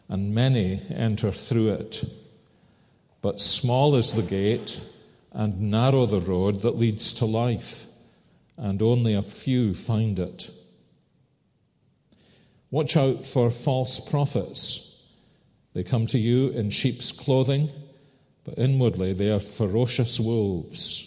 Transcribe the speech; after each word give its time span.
and 0.08 0.34
many 0.34 0.82
enter 0.90 1.30
through 1.30 1.74
it. 1.74 2.02
But 3.22 3.40
small 3.40 3.94
is 3.94 4.14
the 4.14 4.22
gate 4.22 4.80
and 5.30 5.70
narrow 5.70 6.06
the 6.06 6.18
road 6.20 6.62
that 6.62 6.76
leads 6.76 7.12
to 7.20 7.26
life, 7.26 7.86
and 8.56 8.82
only 8.82 9.14
a 9.14 9.22
few 9.22 9.74
find 9.74 10.18
it. 10.18 10.50
Watch 12.72 12.96
out 12.96 13.24
for 13.24 13.48
false 13.48 14.10
prophets. 14.10 15.08
They 15.72 15.84
come 15.84 16.06
to 16.06 16.18
you 16.18 16.48
in 16.48 16.70
sheep's 16.70 17.12
clothing 17.12 17.70
but 18.44 18.58
inwardly 18.58 19.12
they 19.12 19.30
are 19.30 19.40
ferocious 19.40 20.18
wolves. 20.18 21.06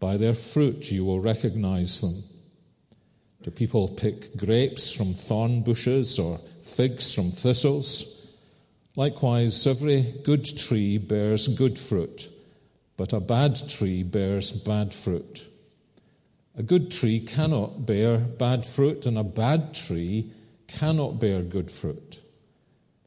By 0.00 0.16
their 0.16 0.34
fruit 0.34 0.90
you 0.90 1.04
will 1.04 1.20
recognize 1.20 2.00
them. 2.00 2.22
Do 3.42 3.50
people 3.50 3.88
pick 3.88 4.36
grapes 4.36 4.92
from 4.92 5.14
thorn 5.14 5.62
bushes 5.62 6.18
or 6.18 6.38
figs 6.62 7.14
from 7.14 7.30
thistles? 7.30 8.14
Likewise, 8.96 9.66
every 9.66 10.02
good 10.24 10.44
tree 10.44 10.98
bears 10.98 11.46
good 11.56 11.78
fruit, 11.78 12.28
but 12.96 13.12
a 13.12 13.20
bad 13.20 13.56
tree 13.68 14.02
bears 14.02 14.52
bad 14.52 14.92
fruit. 14.92 15.48
A 16.56 16.64
good 16.64 16.90
tree 16.90 17.20
cannot 17.20 17.86
bear 17.86 18.18
bad 18.18 18.66
fruit, 18.66 19.06
and 19.06 19.16
a 19.16 19.22
bad 19.22 19.72
tree 19.72 20.32
cannot 20.66 21.20
bear 21.20 21.42
good 21.42 21.70
fruit. 21.70 22.20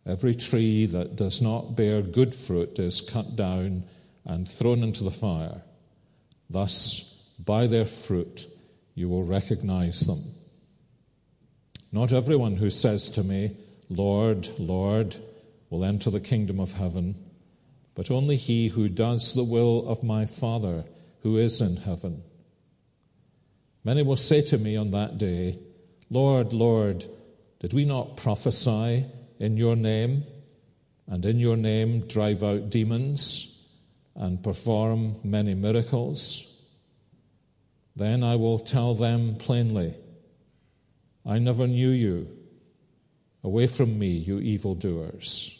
Every 0.05 0.33
tree 0.33 0.85
that 0.87 1.15
does 1.15 1.41
not 1.41 1.75
bear 1.75 2.01
good 2.01 2.33
fruit 2.33 2.79
is 2.79 3.01
cut 3.01 3.35
down 3.35 3.83
and 4.25 4.49
thrown 4.49 4.83
into 4.83 5.03
the 5.03 5.11
fire. 5.11 5.61
Thus, 6.49 7.31
by 7.43 7.67
their 7.67 7.85
fruit, 7.85 8.47
you 8.95 9.09
will 9.09 9.23
recognize 9.23 10.01
them. 10.01 10.19
Not 11.91 12.13
everyone 12.13 12.55
who 12.55 12.69
says 12.69 13.09
to 13.11 13.23
me, 13.23 13.55
Lord, 13.89 14.47
Lord, 14.57 15.15
will 15.69 15.85
enter 15.85 16.09
the 16.09 16.19
kingdom 16.19 16.59
of 16.59 16.73
heaven, 16.73 17.15
but 17.95 18.09
only 18.09 18.37
he 18.37 18.69
who 18.69 18.89
does 18.89 19.33
the 19.33 19.43
will 19.43 19.87
of 19.87 20.03
my 20.03 20.25
Father 20.25 20.85
who 21.21 21.37
is 21.37 21.61
in 21.61 21.77
heaven. 21.77 22.23
Many 23.83 24.03
will 24.03 24.15
say 24.15 24.41
to 24.41 24.57
me 24.57 24.75
on 24.77 24.91
that 24.91 25.17
day, 25.17 25.59
Lord, 26.09 26.53
Lord, 26.53 27.05
did 27.59 27.73
we 27.73 27.85
not 27.85 28.17
prophesy? 28.17 29.05
In 29.41 29.57
your 29.57 29.75
name, 29.75 30.23
and 31.07 31.25
in 31.25 31.39
your 31.39 31.57
name 31.57 32.05
drive 32.05 32.43
out 32.43 32.69
demons 32.69 33.67
and 34.15 34.43
perform 34.43 35.15
many 35.23 35.55
miracles. 35.55 36.61
Then 37.95 38.23
I 38.23 38.35
will 38.35 38.59
tell 38.59 38.93
them 38.93 39.35
plainly, 39.37 39.95
I 41.25 41.39
never 41.39 41.65
knew 41.67 41.89
you. 41.89 42.27
Away 43.43 43.65
from 43.65 43.97
me, 43.97 44.09
you 44.09 44.39
evildoers. 44.39 45.59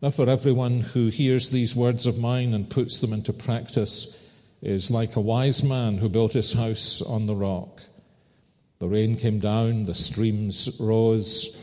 Therefore, 0.00 0.28
everyone 0.28 0.80
who 0.80 1.08
hears 1.08 1.48
these 1.48 1.74
words 1.74 2.06
of 2.06 2.18
mine 2.18 2.52
and 2.52 2.68
puts 2.68 3.00
them 3.00 3.14
into 3.14 3.32
practice 3.32 4.30
is 4.60 4.90
like 4.90 5.16
a 5.16 5.20
wise 5.22 5.64
man 5.64 5.96
who 5.96 6.10
built 6.10 6.34
his 6.34 6.52
house 6.52 7.00
on 7.00 7.24
the 7.24 7.34
rock. 7.34 7.80
The 8.80 8.88
rain 8.88 9.16
came 9.16 9.38
down, 9.38 9.86
the 9.86 9.94
streams 9.94 10.78
rose, 10.78 11.62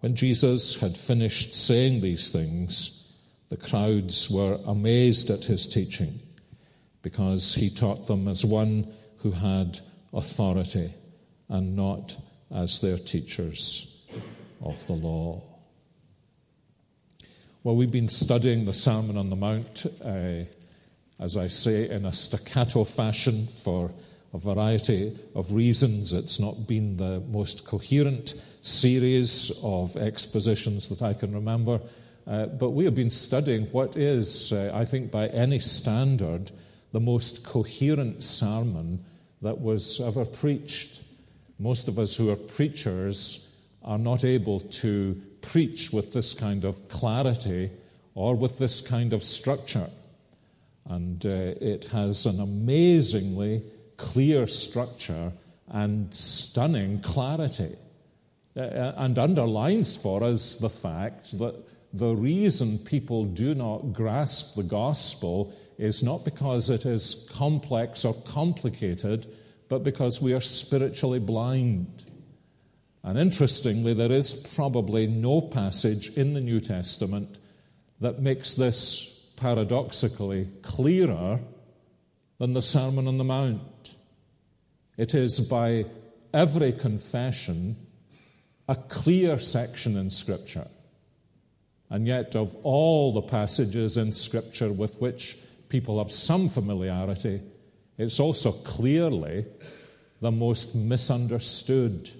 When 0.00 0.14
Jesus 0.14 0.80
had 0.80 0.96
finished 0.96 1.52
saying 1.52 2.00
these 2.00 2.30
things, 2.30 2.96
the 3.50 3.56
crowds 3.56 4.30
were 4.30 4.58
amazed 4.66 5.28
at 5.28 5.44
his 5.44 5.68
teaching 5.68 6.20
because 7.02 7.54
he 7.54 7.68
taught 7.68 8.06
them 8.06 8.26
as 8.26 8.44
one 8.44 8.90
who 9.18 9.30
had 9.30 9.78
authority 10.12 10.94
and 11.48 11.76
not 11.76 12.16
as 12.50 12.80
their 12.80 12.96
teachers 12.96 14.06
of 14.62 14.86
the 14.86 14.94
law. 14.94 15.42
Well, 17.62 17.76
we've 17.76 17.90
been 17.90 18.08
studying 18.08 18.64
the 18.64 18.72
Sermon 18.72 19.18
on 19.18 19.28
the 19.28 19.36
Mount, 19.36 19.84
uh, 20.02 20.44
as 21.22 21.36
I 21.36 21.48
say, 21.48 21.90
in 21.90 22.06
a 22.06 22.12
staccato 22.12 22.84
fashion 22.84 23.46
for 23.46 23.90
a 24.32 24.38
variety 24.38 25.18
of 25.34 25.54
reasons. 25.54 26.12
It's 26.12 26.38
not 26.38 26.66
been 26.66 26.96
the 26.96 27.20
most 27.20 27.66
coherent 27.66 28.34
series 28.62 29.58
of 29.62 29.96
expositions 29.96 30.88
that 30.88 31.02
I 31.02 31.14
can 31.14 31.32
remember. 31.32 31.80
Uh, 32.26 32.46
but 32.46 32.70
we 32.70 32.84
have 32.84 32.94
been 32.94 33.10
studying 33.10 33.66
what 33.66 33.96
is, 33.96 34.52
uh, 34.52 34.70
I 34.74 34.84
think, 34.84 35.10
by 35.10 35.26
any 35.28 35.58
standard, 35.58 36.52
the 36.92 37.00
most 37.00 37.44
coherent 37.44 38.22
sermon 38.22 39.04
that 39.42 39.60
was 39.60 40.00
ever 40.00 40.24
preached. 40.24 41.02
Most 41.58 41.88
of 41.88 41.98
us 41.98 42.16
who 42.16 42.30
are 42.30 42.36
preachers 42.36 43.56
are 43.82 43.98
not 43.98 44.24
able 44.24 44.60
to 44.60 45.20
preach 45.40 45.92
with 45.92 46.12
this 46.12 46.34
kind 46.34 46.64
of 46.64 46.88
clarity 46.88 47.70
or 48.14 48.34
with 48.34 48.58
this 48.58 48.80
kind 48.80 49.12
of 49.12 49.22
structure. 49.22 49.88
And 50.86 51.24
uh, 51.24 51.54
it 51.60 51.86
has 51.86 52.26
an 52.26 52.40
amazingly 52.40 53.62
clear 54.00 54.46
structure 54.46 55.32
and 55.68 56.12
stunning 56.14 57.00
clarity. 57.00 57.76
Uh, 58.56 58.92
and 58.96 59.18
underlines 59.18 59.96
for 59.96 60.24
us 60.24 60.56
the 60.56 60.70
fact 60.70 61.38
that 61.38 61.54
the 61.92 62.14
reason 62.16 62.78
people 62.78 63.24
do 63.24 63.54
not 63.54 63.92
grasp 63.92 64.56
the 64.56 64.62
gospel 64.62 65.54
is 65.78 66.02
not 66.02 66.24
because 66.24 66.70
it 66.70 66.84
is 66.86 67.28
complex 67.32 68.04
or 68.04 68.14
complicated, 68.24 69.26
but 69.68 69.84
because 69.84 70.20
we 70.20 70.32
are 70.32 70.40
spiritually 70.40 71.20
blind. 71.20 72.04
And 73.02 73.18
interestingly, 73.18 73.94
there 73.94 74.12
is 74.12 74.34
probably 74.54 75.06
no 75.06 75.40
passage 75.40 76.10
in 76.16 76.34
the 76.34 76.40
New 76.40 76.60
Testament 76.60 77.38
that 78.00 78.20
makes 78.20 78.54
this 78.54 79.06
paradoxically 79.36 80.48
clearer 80.62 81.40
than 82.38 82.54
the 82.54 82.62
Sermon 82.62 83.06
on 83.06 83.18
the 83.18 83.24
Mount. 83.24 83.60
It 85.00 85.14
is 85.14 85.40
by 85.40 85.86
every 86.34 86.74
confession 86.74 87.74
a 88.68 88.74
clear 88.76 89.38
section 89.38 89.96
in 89.96 90.10
Scripture. 90.10 90.68
And 91.88 92.06
yet, 92.06 92.36
of 92.36 92.54
all 92.64 93.14
the 93.14 93.22
passages 93.22 93.96
in 93.96 94.12
Scripture 94.12 94.70
with 94.70 95.00
which 95.00 95.38
people 95.70 95.96
have 96.00 96.12
some 96.12 96.50
familiarity, 96.50 97.40
it's 97.96 98.20
also 98.20 98.52
clearly 98.52 99.46
the 100.20 100.30
most 100.30 100.74
misunderstood. 100.74 102.10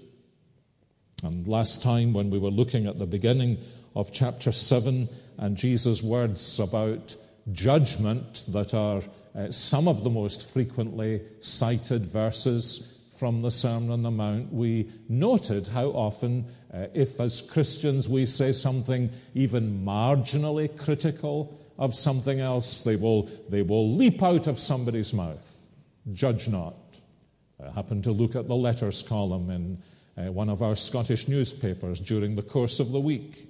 And 1.22 1.46
last 1.46 1.82
time, 1.82 2.14
when 2.14 2.30
we 2.30 2.38
were 2.38 2.48
looking 2.48 2.86
at 2.86 2.98
the 2.98 3.04
beginning 3.04 3.58
of 3.94 4.10
chapter 4.10 4.52
7 4.52 5.06
and 5.36 5.54
Jesus' 5.54 6.02
words 6.02 6.58
about 6.58 7.14
judgment 7.52 8.44
that 8.48 8.72
are 8.72 9.02
uh, 9.34 9.50
some 9.50 9.88
of 9.88 10.02
the 10.04 10.10
most 10.10 10.52
frequently 10.52 11.22
cited 11.40 12.04
verses 12.04 12.98
from 13.18 13.42
the 13.42 13.50
Sermon 13.50 13.90
on 13.90 14.02
the 14.02 14.10
Mount, 14.10 14.52
we 14.52 14.90
noted 15.08 15.66
how 15.66 15.88
often, 15.88 16.46
uh, 16.72 16.86
if 16.94 17.20
as 17.20 17.42
Christians 17.42 18.08
we 18.08 18.24
say 18.24 18.52
something 18.52 19.10
even 19.34 19.84
marginally 19.84 20.74
critical 20.82 21.60
of 21.78 21.94
something 21.94 22.40
else, 22.40 22.80
they 22.84 22.96
will, 22.96 23.28
they 23.48 23.62
will 23.62 23.94
leap 23.94 24.22
out 24.22 24.46
of 24.46 24.58
somebody's 24.58 25.12
mouth. 25.12 25.56
Judge 26.12 26.48
not. 26.48 26.74
I 27.62 27.70
happened 27.70 28.04
to 28.04 28.12
look 28.12 28.36
at 28.36 28.48
the 28.48 28.56
letters 28.56 29.02
column 29.02 29.50
in 29.50 29.82
uh, 30.16 30.32
one 30.32 30.48
of 30.48 30.62
our 30.62 30.74
Scottish 30.74 31.28
newspapers 31.28 32.00
during 32.00 32.36
the 32.36 32.42
course 32.42 32.80
of 32.80 32.90
the 32.90 33.00
week. 33.00 33.46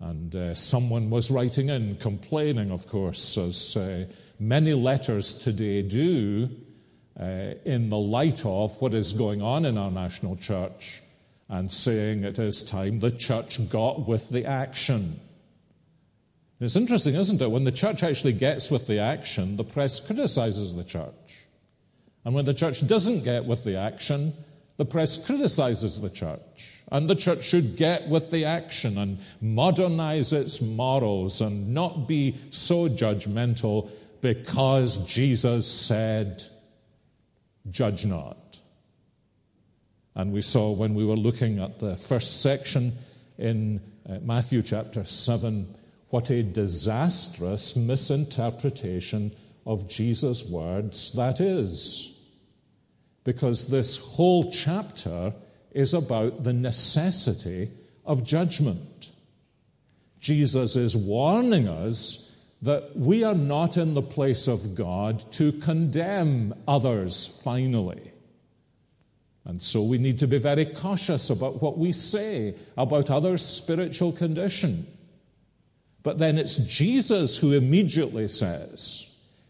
And 0.00 0.34
uh, 0.34 0.54
someone 0.56 1.10
was 1.10 1.30
writing 1.30 1.68
in, 1.68 1.96
complaining, 1.96 2.72
of 2.72 2.88
course, 2.88 3.38
as 3.38 3.76
uh, 3.76 4.06
many 4.38 4.74
letters 4.74 5.34
today 5.34 5.82
do, 5.82 6.50
uh, 7.18 7.54
in 7.64 7.88
the 7.88 7.98
light 7.98 8.44
of 8.44 8.80
what 8.80 8.94
is 8.94 9.12
going 9.12 9.42
on 9.42 9.64
in 9.64 9.76
our 9.76 9.90
national 9.90 10.36
church 10.36 11.02
and 11.48 11.70
saying 11.70 12.24
it 12.24 12.38
is 12.38 12.62
time 12.62 13.00
the 13.00 13.10
church 13.10 13.68
got 13.68 14.08
with 14.08 14.30
the 14.30 14.46
action. 14.46 15.20
It's 16.60 16.76
interesting, 16.76 17.14
isn't 17.14 17.42
it? 17.42 17.50
When 17.50 17.64
the 17.64 17.72
church 17.72 18.02
actually 18.02 18.34
gets 18.34 18.70
with 18.70 18.86
the 18.86 19.00
action, 19.00 19.56
the 19.56 19.64
press 19.64 19.98
criticizes 20.04 20.74
the 20.74 20.84
church. 20.84 21.12
And 22.24 22.34
when 22.34 22.44
the 22.44 22.54
church 22.54 22.86
doesn't 22.86 23.24
get 23.24 23.44
with 23.44 23.64
the 23.64 23.76
action, 23.76 24.32
the 24.76 24.84
press 24.84 25.26
criticizes 25.26 26.00
the 26.00 26.08
church. 26.08 26.70
And 26.90 27.10
the 27.10 27.16
church 27.16 27.44
should 27.44 27.76
get 27.76 28.08
with 28.08 28.30
the 28.30 28.44
action 28.44 28.96
and 28.98 29.18
modernize 29.40 30.32
its 30.32 30.60
morals 30.60 31.40
and 31.40 31.74
not 31.74 32.06
be 32.06 32.36
so 32.50 32.88
judgmental 32.88 33.90
because 34.22 35.04
Jesus 35.04 35.70
said, 35.70 36.42
Judge 37.68 38.06
not. 38.06 38.38
And 40.14 40.32
we 40.32 40.40
saw 40.42 40.72
when 40.72 40.94
we 40.94 41.04
were 41.04 41.16
looking 41.16 41.58
at 41.58 41.80
the 41.80 41.96
first 41.96 42.40
section 42.40 42.92
in 43.36 43.80
uh, 44.08 44.18
Matthew 44.22 44.62
chapter 44.62 45.04
7 45.04 45.74
what 46.10 46.30
a 46.30 46.42
disastrous 46.42 47.74
misinterpretation 47.74 49.32
of 49.66 49.88
Jesus' 49.88 50.48
words 50.48 51.12
that 51.14 51.40
is. 51.40 52.16
Because 53.24 53.68
this 53.68 53.96
whole 54.14 54.52
chapter 54.52 55.32
is 55.70 55.94
about 55.94 56.44
the 56.44 56.52
necessity 56.52 57.70
of 58.04 58.24
judgment. 58.24 59.10
Jesus 60.20 60.76
is 60.76 60.96
warning 60.96 61.66
us 61.66 62.31
that 62.62 62.96
we 62.96 63.24
are 63.24 63.34
not 63.34 63.76
in 63.76 63.94
the 63.94 64.02
place 64.02 64.46
of 64.46 64.74
God 64.74 65.20
to 65.32 65.52
condemn 65.52 66.54
others 66.66 67.40
finally. 67.44 68.12
And 69.44 69.60
so 69.60 69.82
we 69.82 69.98
need 69.98 70.20
to 70.20 70.28
be 70.28 70.38
very 70.38 70.66
cautious 70.66 71.28
about 71.28 71.60
what 71.60 71.76
we 71.76 71.92
say 71.92 72.54
about 72.76 73.10
others' 73.10 73.44
spiritual 73.44 74.12
condition. 74.12 74.86
But 76.04 76.18
then 76.18 76.38
it's 76.38 76.66
Jesus 76.66 77.36
who 77.36 77.52
immediately 77.52 78.28
says, 78.28 79.08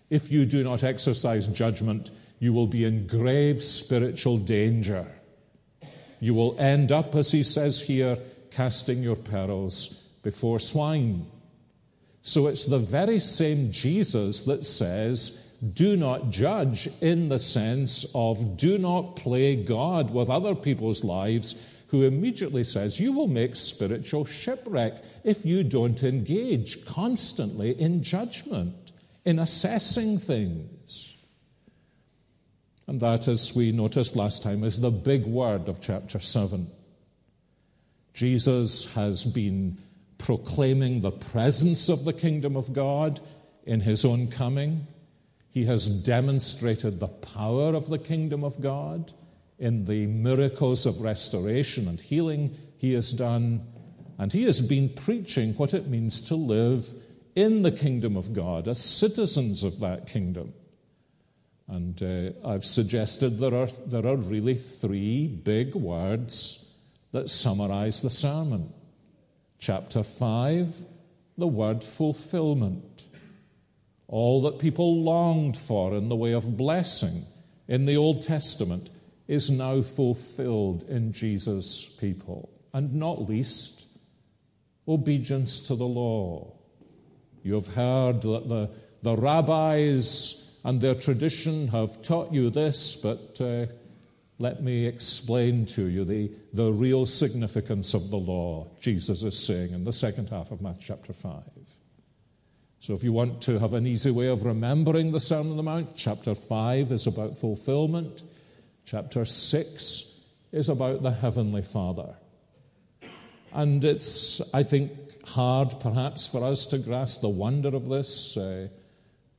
if 0.09 0.33
you 0.33 0.47
do 0.47 0.65
not 0.65 0.85
exercise 0.85 1.47
judgment, 1.49 2.11
you 2.39 2.53
will 2.53 2.67
be 2.67 2.85
in 2.85 3.07
grave 3.07 3.63
spiritual 3.63 4.39
danger. 4.39 5.07
You 6.21 6.35
will 6.35 6.59
end 6.59 6.93
up, 6.93 7.15
as 7.15 7.31
he 7.31 7.43
says 7.43 7.83
here, 7.83 8.19
casting 8.51 9.03
your 9.03 9.17
pearls 9.17 9.89
before 10.23 10.61
swine. 10.61 11.27
So 12.23 12.47
it's 12.47 12.67
the 12.67 12.79
very 12.79 13.19
same 13.19 13.73
Jesus 13.73 14.43
that 14.43 14.65
says, 14.65 15.55
do 15.75 15.97
not 15.97 16.31
judge 16.31 16.89
in 17.01 17.29
the 17.29 17.39
sense 17.39 18.07
of 18.15 18.57
do 18.57 18.79
not 18.79 19.17
play 19.17 19.57
God 19.57 20.13
with 20.13 20.31
other 20.31 20.55
people's 20.55 21.05
lives, 21.05 21.65
who 21.89 22.05
immediately 22.05 22.65
says, 22.65 22.99
you 22.99 23.13
will 23.13 23.27
make 23.27 23.55
spiritual 23.55 24.25
shipwreck 24.25 25.03
if 25.25 25.45
you 25.45 25.63
don't 25.63 26.03
engage 26.03 26.85
constantly 26.87 27.79
in 27.79 28.03
judgment, 28.03 28.93
in 29.25 29.39
assessing 29.39 30.19
things. 30.19 31.15
And 32.87 33.01
that, 33.01 33.29
as 33.29 33.55
we 33.55 33.73
noticed 33.73 34.17
last 34.17 34.43
time, 34.43 34.65
is 34.65 34.81
the 34.81 34.91
big 34.91 35.27
word 35.27 35.69
of 35.69 35.81
chapter 35.81 36.19
7. 36.19 36.69
Jesus 38.15 38.93
has 38.95 39.25
been 39.25 39.79
proclaiming 40.23 41.01
the 41.01 41.11
presence 41.11 41.89
of 41.89 42.05
the 42.05 42.13
kingdom 42.13 42.57
of 42.57 42.73
God 42.73 43.19
in 43.65 43.81
his 43.81 44.05
own 44.05 44.29
coming. 44.29 44.87
He 45.51 45.65
has 45.65 45.87
demonstrated 46.05 47.01
the 47.01 47.09
power 47.09 47.75
of 47.75 47.89
the 47.89 47.99
kingdom 47.99 48.45
of 48.45 48.61
God 48.61 49.13
in 49.59 49.85
the 49.85 50.07
miracles 50.07 50.87
of 50.87 51.01
restoration 51.01 51.89
and 51.89 52.01
healing 52.01 52.57
he 52.79 52.95
has 52.95 53.13
done. 53.13 53.67
And 54.17 54.33
he 54.33 54.45
has 54.45 54.61
been 54.61 54.91
preaching 54.91 55.55
what 55.55 55.75
it 55.75 55.89
means 55.89 56.21
to 56.29 56.37
live 56.37 56.95
in 57.35 57.63
the 57.63 57.73
kingdom 57.73 58.17
of 58.17 58.33
God 58.33 58.69
as 58.69 58.83
citizens 58.83 59.65
of 59.65 59.81
that 59.81 60.07
kingdom. 60.07 60.53
And 61.67 62.01
uh, 62.01 62.49
I've 62.49 62.65
suggested 62.65 63.39
there 63.39 63.55
are, 63.55 63.69
there 63.87 64.07
are 64.07 64.17
really 64.17 64.55
three 64.55 65.27
big 65.27 65.75
words 65.75 66.71
that 67.11 67.29
summarize 67.29 68.03
the 68.03 68.11
sermon 68.11 68.73
chapter 69.63 70.03
5, 70.03 70.87
the 71.39 71.47
word 71.47 71.85
fulfillment. 71.85 73.07
All 74.09 74.43
that 74.43 74.59
people 74.59 75.05
longed 75.05 75.57
for 75.57 75.95
in 75.95 76.09
the 76.09 76.17
way 76.17 76.33
of 76.33 76.57
blessing 76.57 77.23
in 77.69 77.87
the 77.87 77.97
Old 77.97 78.25
Testament 78.25 78.91
is 79.29 79.51
now 79.51 79.81
fulfilled 79.81 80.83
in 80.89 81.13
Jesus' 81.13 81.85
people. 81.85 82.51
And 82.75 82.95
not 82.95 83.29
least, 83.29 83.87
obedience 84.89 85.61
to 85.69 85.77
the 85.77 85.87
law. 85.87 86.55
You 87.45 87.55
have 87.55 87.69
heard 87.69 88.23
that 88.23 88.49
the, 88.49 88.71
the 89.03 89.17
rabbis 89.17 90.59
and 90.65 90.81
their 90.81 90.97
tradition 90.97 91.69
have 91.69 92.03
taught 92.03 92.33
you 92.33 92.51
this, 92.51 92.97
but 92.97 93.41
uh, 93.41 93.67
let 94.39 94.63
me 94.63 94.87
explain 94.87 95.67
to 95.67 95.87
you 95.87 96.05
the, 96.05 96.31
the 96.53 96.73
real 96.73 97.07
significance 97.07 97.95
of 97.95 98.11
the 98.11 98.17
law, 98.17 98.67
Jesus 98.81 99.23
is 99.23 99.39
saying 99.39 99.73
in 99.73 99.85
the 99.85 99.93
second 99.93 100.31
half 100.31 100.51
of 100.51 100.61
Matthew 100.61 100.83
chapter 100.87 101.13
5. 101.13 101.43
So, 102.81 102.95
if 102.95 103.05
you 103.05 103.13
want 103.13 103.43
to 103.43 103.61
have 103.61 103.75
an 103.75 103.87
easy 103.87 104.11
way 104.11 104.27
of 104.27 104.45
remembering 104.45 105.13
the 105.13 105.21
Sermon 105.21 105.53
on 105.53 105.57
the 105.57 105.63
Mount, 105.63 105.95
chapter 105.95 106.35
5 106.35 106.91
is 106.91 107.07
about 107.07 107.37
fulfillment, 107.37 108.25
chapter 108.85 109.25
6 109.25 110.21
is 110.51 110.69
about 110.69 111.03
the 111.03 111.13
Heavenly 111.13 111.63
Father. 111.63 112.17
And 113.53 113.85
it's, 113.85 114.43
I 114.53 114.65
think, 114.65 114.91
hard 115.25 115.79
perhaps 115.79 116.27
for 116.27 116.43
us 116.43 116.67
to 116.67 116.79
grasp 116.79 117.21
the 117.21 117.29
wonder 117.29 117.69
of 117.69 117.89
this. 117.89 118.37
Uh, 118.37 118.69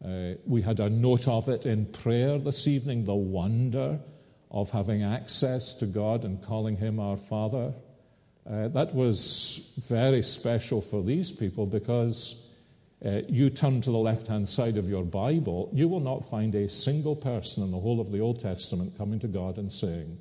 uh, 0.06 0.36
we 0.46 0.62
had 0.62 0.80
a 0.80 0.90
note 0.90 1.28
of 1.28 1.50
it 1.50 1.66
in 1.66 1.88
prayer 1.88 2.38
this 2.38 2.68
evening, 2.68 3.04
the 3.04 3.16
wonder 3.16 4.00
of 4.54 4.70
having 4.70 5.02
access 5.02 5.74
to 5.74 5.88
God 5.88 6.24
and 6.24 6.42
calling 6.42 6.78
Him 6.78 7.00
our 7.00 7.18
Father. 7.18 7.74
Uh, 8.48 8.68
that 8.70 8.94
was 8.94 9.74
very 9.90 10.22
special 10.22 10.80
for 10.80 11.02
these 11.02 11.32
people 11.32 11.66
because 11.66 12.52
uh, 13.04 13.22
you 13.28 13.50
turn 13.50 13.82
to 13.82 13.92
the 13.92 13.98
left 13.98 14.28
hand 14.28 14.48
side 14.48 14.78
of 14.78 14.88
your 14.88 15.04
Bible, 15.04 15.70
you 15.74 15.88
will 15.88 16.00
not 16.00 16.30
find 16.30 16.54
a 16.54 16.70
single 16.70 17.16
person 17.16 17.64
in 17.64 17.72
the 17.72 17.80
whole 17.80 18.00
of 18.00 18.12
the 18.12 18.20
Old 18.20 18.40
Testament 18.40 18.98
coming 18.98 19.20
to 19.20 19.28
God 19.28 19.58
and 19.58 19.74
saying, 19.74 20.20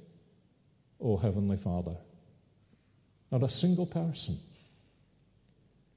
Oh, 1.01 1.17
Heavenly 1.17 1.57
Father. 1.57 1.97
Not 3.31 3.43
a 3.43 3.49
single 3.49 3.87
person. 3.87 4.39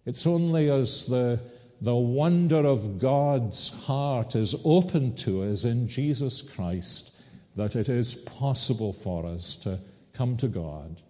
It's 0.06 0.28
only 0.28 0.70
as 0.70 1.06
the, 1.06 1.40
the 1.82 1.96
wonder 1.96 2.66
of 2.66 3.00
God's 3.00 3.70
heart 3.86 4.36
is 4.36 4.56
open 4.64 5.16
to 5.18 5.44
us 5.44 5.64
in 5.64 5.88
Jesus 5.88 6.42
Christ 6.42 7.15
that 7.56 7.76
it 7.76 7.90
is 7.90 8.16
possible 8.16 8.94
for 8.94 9.26
us 9.26 9.56
to 9.58 9.80
come 10.14 10.38
to 10.38 10.48
God, 10.48 11.02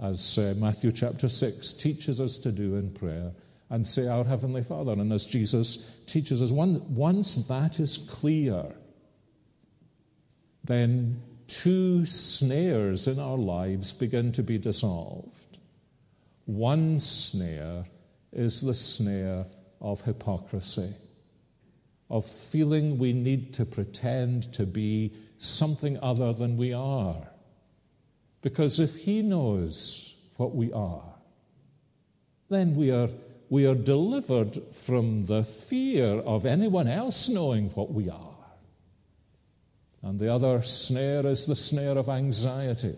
as 0.00 0.38
uh, 0.38 0.54
Matthew 0.58 0.92
chapter 0.92 1.28
6 1.28 1.74
teaches 1.74 2.20
us 2.20 2.38
to 2.38 2.52
do 2.52 2.76
in 2.76 2.90
prayer, 2.90 3.32
and 3.70 3.86
say, 3.86 4.06
Our 4.06 4.24
Heavenly 4.24 4.62
Father. 4.62 4.92
And 4.92 5.12
as 5.12 5.26
Jesus 5.26 5.96
teaches 6.06 6.42
us, 6.42 6.50
once 6.50 7.34
that 7.46 7.80
is 7.80 7.96
clear, 8.10 8.74
then 10.64 11.22
two 11.46 12.04
snares 12.06 13.08
in 13.08 13.18
our 13.18 13.38
lives 13.38 13.92
begin 13.92 14.32
to 14.32 14.42
be 14.42 14.58
dissolved. 14.58 15.58
One 16.44 17.00
snare 17.00 17.84
is 18.32 18.60
the 18.60 18.74
snare 18.74 19.46
of 19.80 20.02
hypocrisy, 20.02 20.94
of 22.10 22.24
feeling 22.24 22.98
we 22.98 23.12
need 23.12 23.54
to 23.54 23.64
pretend 23.64 24.52
to 24.54 24.66
be 24.66 25.14
something 25.42 25.98
other 26.00 26.32
than 26.32 26.56
we 26.56 26.72
are. 26.72 27.28
Because 28.42 28.78
if 28.78 28.96
He 28.96 29.22
knows 29.22 30.14
what 30.36 30.54
we 30.54 30.72
are, 30.72 31.14
then 32.48 32.74
we 32.74 32.90
are, 32.90 33.08
we 33.50 33.66
are 33.66 33.74
delivered 33.74 34.58
from 34.72 35.26
the 35.26 35.42
fear 35.42 36.20
of 36.20 36.46
anyone 36.46 36.88
else 36.88 37.28
knowing 37.28 37.70
what 37.70 37.92
we 37.92 38.08
are. 38.08 38.28
And 40.02 40.18
the 40.18 40.32
other 40.32 40.62
snare 40.62 41.26
is 41.26 41.46
the 41.46 41.56
snare 41.56 41.98
of 41.98 42.08
anxiety, 42.08 42.96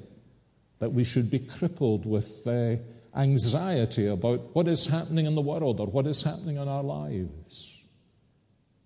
that 0.78 0.92
we 0.92 1.04
should 1.04 1.30
be 1.30 1.38
crippled 1.38 2.06
with 2.06 2.46
uh, 2.46 2.76
anxiety 3.14 4.06
about 4.06 4.54
what 4.54 4.68
is 4.68 4.86
happening 4.86 5.26
in 5.26 5.34
the 5.34 5.42
world 5.42 5.80
or 5.80 5.86
what 5.86 6.06
is 6.06 6.22
happening 6.22 6.56
in 6.56 6.68
our 6.68 6.82
lives. 6.82 7.70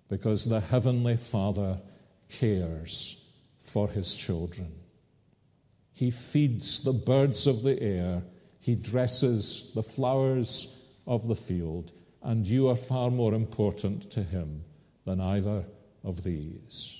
Because 0.09 0.45
the 0.45 0.61
Heavenly 0.61 1.17
Father 1.17 1.81
cares 2.29 3.18
for 3.69 3.89
His 3.89 4.15
children. 4.15 4.73
He 5.93 6.11
feeds 6.11 6.85
the 6.85 6.93
birds 6.93 7.47
of 7.47 7.63
the 7.63 7.81
air, 7.83 8.23
He 8.61 8.75
dresses 8.75 9.73
the 9.75 9.83
flowers 9.83 10.89
of 11.07 11.29
the 11.29 11.35
field, 11.35 11.93
and 12.23 12.47
you 12.47 12.69
are 12.69 12.77
far 12.77 13.11
more 13.11 13.35
important 13.35 14.11
to 14.13 14.23
Him 14.23 14.65
than 15.05 15.21
either 15.21 15.65
of 16.05 16.23
these. 16.23 16.97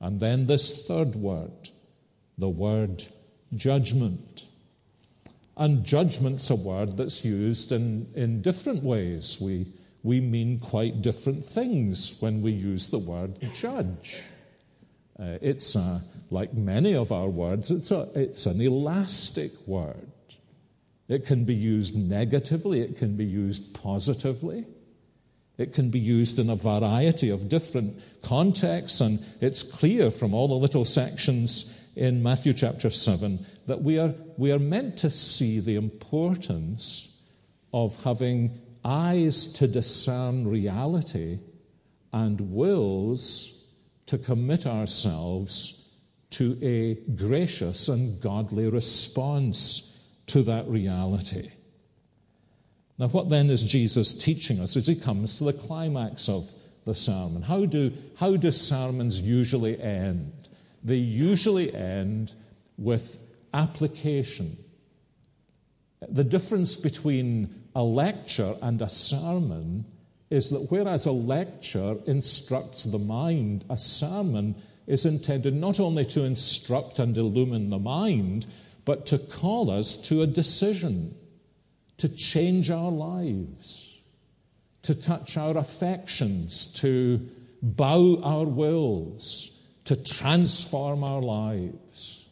And 0.00 0.20
then 0.20 0.46
this 0.46 0.86
third 0.86 1.14
word, 1.16 1.70
the 2.38 2.48
word 2.48 3.04
judgment. 3.54 4.46
And 5.56 5.84
judgment's 5.84 6.50
a 6.50 6.54
word 6.54 6.96
that's 6.96 7.24
used 7.24 7.72
in, 7.72 8.10
in 8.14 8.42
different 8.42 8.82
ways. 8.82 9.38
We, 9.40 9.66
we 10.02 10.20
mean 10.20 10.60
quite 10.60 11.00
different 11.00 11.44
things 11.44 12.18
when 12.20 12.42
we 12.42 12.52
use 12.52 12.88
the 12.88 12.98
word 12.98 13.38
judge. 13.54 14.20
Uh, 15.18 15.38
it's 15.40 15.74
a, 15.74 16.02
like 16.30 16.52
many 16.52 16.94
of 16.94 17.10
our 17.10 17.28
words, 17.28 17.70
it's, 17.70 17.90
a, 17.90 18.08
it's 18.14 18.46
an 18.46 18.60
elastic 18.60 19.52
word. 19.66 20.10
It 21.08 21.24
can 21.24 21.44
be 21.44 21.54
used 21.54 21.96
negatively, 21.96 22.80
it 22.80 22.96
can 22.96 23.16
be 23.16 23.24
used 23.24 23.74
positively. 23.74 24.66
It 25.58 25.72
can 25.72 25.88
be 25.88 25.98
used 25.98 26.38
in 26.38 26.50
a 26.50 26.56
variety 26.56 27.30
of 27.30 27.48
different 27.48 27.98
contexts, 28.20 29.00
and 29.00 29.24
it's 29.40 29.62
clear 29.62 30.10
from 30.10 30.34
all 30.34 30.48
the 30.48 30.54
little 30.54 30.84
sections 30.84 31.82
in 31.96 32.22
Matthew 32.22 32.52
chapter 32.52 32.90
7 32.90 33.44
that 33.66 33.80
we 33.80 33.98
are, 33.98 34.14
we 34.36 34.52
are 34.52 34.58
meant 34.58 34.98
to 34.98 35.08
see 35.08 35.60
the 35.60 35.76
importance 35.76 37.16
of 37.72 38.02
having 38.04 38.60
eyes 38.84 39.52
to 39.54 39.66
discern 39.66 40.46
reality 40.46 41.38
and 42.12 42.52
wills 42.52 43.55
to 44.06 44.18
commit 44.18 44.66
ourselves 44.66 45.88
to 46.30 46.58
a 46.62 46.94
gracious 47.12 47.88
and 47.88 48.20
godly 48.20 48.68
response 48.68 50.04
to 50.26 50.42
that 50.42 50.66
reality. 50.68 51.50
Now, 52.98 53.08
what 53.08 53.28
then 53.28 53.50
is 53.50 53.62
Jesus 53.62 54.16
teaching 54.16 54.60
us 54.60 54.76
as 54.76 54.86
he 54.86 54.94
comes 54.94 55.38
to 55.38 55.44
the 55.44 55.52
climax 55.52 56.28
of 56.28 56.52
the 56.84 56.94
sermon? 56.94 57.42
How 57.42 57.66
do, 57.66 57.92
how 58.16 58.36
do 58.36 58.50
sermons 58.50 59.20
usually 59.20 59.80
end? 59.80 60.48
They 60.82 60.96
usually 60.96 61.74
end 61.74 62.34
with 62.78 63.22
application. 63.52 64.56
The 66.08 66.24
difference 66.24 66.76
between 66.76 67.54
a 67.74 67.82
lecture 67.82 68.54
and 68.62 68.80
a 68.80 68.88
sermon 68.88 69.84
is 70.30 70.50
that 70.50 70.66
whereas 70.70 71.06
a 71.06 71.12
lecture 71.12 71.96
instructs 72.06 72.84
the 72.84 72.98
mind, 72.98 73.64
a 73.70 73.78
sermon 73.78 74.54
is 74.86 75.04
intended 75.04 75.54
not 75.54 75.80
only 75.80 76.04
to 76.04 76.24
instruct 76.24 76.98
and 76.98 77.16
illumine 77.16 77.70
the 77.70 77.78
mind, 77.78 78.46
but 78.84 79.06
to 79.06 79.18
call 79.18 79.70
us 79.70 79.96
to 80.08 80.22
a 80.22 80.26
decision 80.26 81.14
to 81.98 82.08
change 82.08 82.70
our 82.70 82.90
lives, 82.90 83.98
to 84.82 84.94
touch 84.94 85.36
our 85.36 85.56
affections, 85.56 86.72
to 86.74 87.28
bow 87.62 88.20
our 88.22 88.44
wills, 88.44 89.58
to 89.84 89.96
transform 89.96 91.02
our 91.02 91.22
lives. 91.22 92.26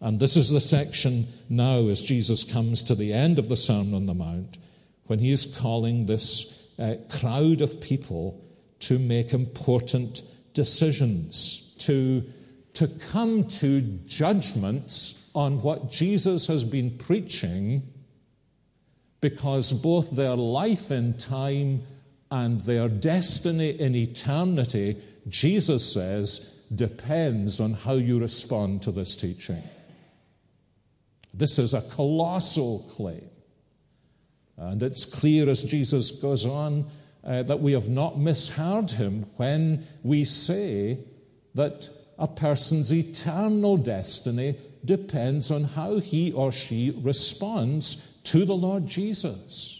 And 0.00 0.20
this 0.20 0.36
is 0.36 0.50
the 0.50 0.60
section 0.60 1.28
now 1.48 1.88
as 1.88 2.00
Jesus 2.00 2.44
comes 2.44 2.82
to 2.82 2.94
the 2.94 3.12
end 3.12 3.38
of 3.38 3.48
the 3.48 3.56
Sermon 3.56 3.94
on 3.94 4.06
the 4.06 4.14
Mount 4.14 4.58
when 5.06 5.18
he 5.18 5.32
is 5.32 5.58
calling 5.58 6.06
this 6.06 6.59
uh, 6.80 6.94
crowd 7.20 7.60
of 7.60 7.80
people 7.80 8.42
to 8.80 8.98
make 8.98 9.32
important 9.32 10.22
decisions, 10.54 11.76
to, 11.78 12.24
to 12.74 12.88
come 12.88 13.46
to 13.46 13.80
judgments 14.06 15.30
on 15.34 15.62
what 15.62 15.90
Jesus 15.90 16.46
has 16.46 16.64
been 16.64 16.96
preaching 16.96 17.82
because 19.20 19.72
both 19.72 20.10
their 20.12 20.34
life 20.34 20.90
in 20.90 21.16
time 21.18 21.82
and 22.30 22.60
their 22.62 22.88
destiny 22.88 23.70
in 23.70 23.94
eternity, 23.94 24.96
Jesus 25.28 25.92
says, 25.92 26.62
depends 26.74 27.60
on 27.60 27.74
how 27.74 27.94
you 27.94 28.20
respond 28.20 28.82
to 28.82 28.92
this 28.92 29.16
teaching. 29.16 29.62
This 31.34 31.58
is 31.58 31.74
a 31.74 31.82
colossal 31.82 32.80
claim. 32.90 33.28
And 34.60 34.82
it's 34.82 35.06
clear 35.06 35.48
as 35.48 35.64
Jesus 35.64 36.10
goes 36.10 36.44
on 36.44 36.84
uh, 37.24 37.42
that 37.44 37.60
we 37.60 37.72
have 37.72 37.88
not 37.88 38.18
misheard 38.18 38.90
him 38.90 39.24
when 39.38 39.86
we 40.02 40.26
say 40.26 40.98
that 41.54 41.88
a 42.18 42.28
person's 42.28 42.92
eternal 42.92 43.78
destiny 43.78 44.56
depends 44.84 45.50
on 45.50 45.64
how 45.64 45.98
he 45.98 46.30
or 46.32 46.52
she 46.52 46.94
responds 47.02 48.18
to 48.24 48.44
the 48.44 48.54
Lord 48.54 48.86
Jesus. 48.86 49.78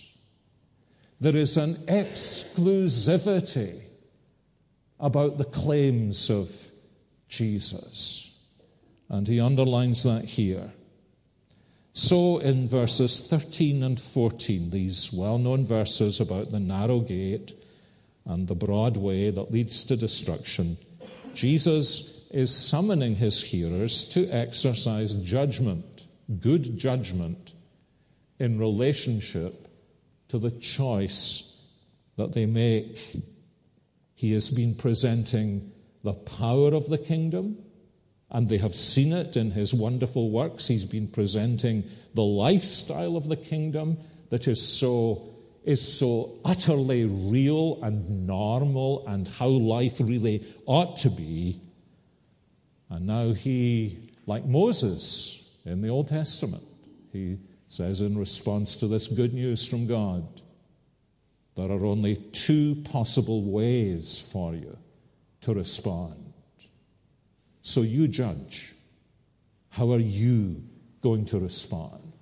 There 1.21 1.37
is 1.37 1.59
an 1.59 1.75
exclusivity 1.87 3.83
about 4.99 5.37
the 5.37 5.45
claims 5.45 6.31
of 6.31 6.73
Jesus. 7.29 8.35
And 9.11 9.29
he 9.29 9.41
underlines 9.41 10.05
that 10.05 10.25
here. 10.25 10.73
So, 12.03 12.39
in 12.39 12.67
verses 12.67 13.29
13 13.29 13.83
and 13.83 14.01
14, 14.01 14.71
these 14.71 15.13
well 15.13 15.37
known 15.37 15.67
verses 15.67 16.19
about 16.19 16.51
the 16.51 16.59
narrow 16.59 17.01
gate 17.01 17.55
and 18.25 18.49
the 18.49 18.55
broad 18.55 18.97
way 18.97 19.29
that 19.29 19.53
leads 19.53 19.85
to 19.85 19.99
destruction, 19.99 20.79
Jesus 21.35 22.27
is 22.31 22.57
summoning 22.57 23.17
his 23.17 23.43
hearers 23.43 24.07
to 24.15 24.27
exercise 24.31 25.13
judgment, 25.13 26.07
good 26.39 26.79
judgment, 26.79 27.53
in 28.39 28.59
relationship 28.59 29.69
to 30.29 30.39
the 30.39 30.53
choice 30.53 31.63
that 32.17 32.33
they 32.33 32.47
make. 32.47 32.99
He 34.15 34.33
has 34.33 34.51
been 34.51 34.75
presenting 34.75 35.71
the 36.03 36.15
power 36.15 36.73
of 36.73 36.87
the 36.87 36.97
kingdom, 36.97 37.59
and 38.31 38.49
they 38.49 38.59
have 38.59 38.75
seen 38.75 39.13
it 39.13 39.37
in 39.37 39.51
his 39.51 39.75
wonderful 39.75 40.31
works. 40.31 40.69
He's 40.69 40.85
been 40.85 41.09
presenting 41.09 41.85
the 42.15 42.25
lifestyle 42.25 43.17
of 43.17 43.29
the 43.29 43.37
kingdom 43.37 43.99
that 44.31 44.47
is 44.47 44.61
so 44.61 45.27
is 45.65 45.99
so 45.99 46.39
utterly 46.45 47.05
real 47.05 47.79
and 47.83 48.27
normal 48.27 49.07
and 49.07 49.29
how 49.29 49.49
life 49.49 50.01
really 50.01 50.45
ought 50.65 50.97
to 50.97 51.11
be. 51.11 51.61
And 52.89 53.07
now 53.07 53.33
he, 53.33 54.11
like 54.27 54.47
Moses 54.47 55.49
in 55.67 55.83
the 55.83 55.89
Old 55.89 56.09
Testament, 56.09 56.65
he 57.13 57.39
says 57.69 58.01
in 58.01 58.17
response 58.17 58.77
to 58.77 58.87
this 58.87 59.07
good 59.07 59.35
news 59.35 59.69
from 59.69 59.87
God, 59.87 60.27
there 61.57 61.71
are 61.71 61.85
only 61.85 62.17
two 62.17 62.77
possible 62.91 63.53
ways 63.53 64.21
for 64.33 64.55
you 64.55 64.77
to 65.43 65.55
respond. 65.55 66.30
So 67.63 67.83
you 67.83 68.09
judge. 68.09 68.75
How 69.71 69.93
are 69.93 69.99
you 69.99 70.63
going 71.01 71.25
to 71.27 71.39
respond? 71.39 72.13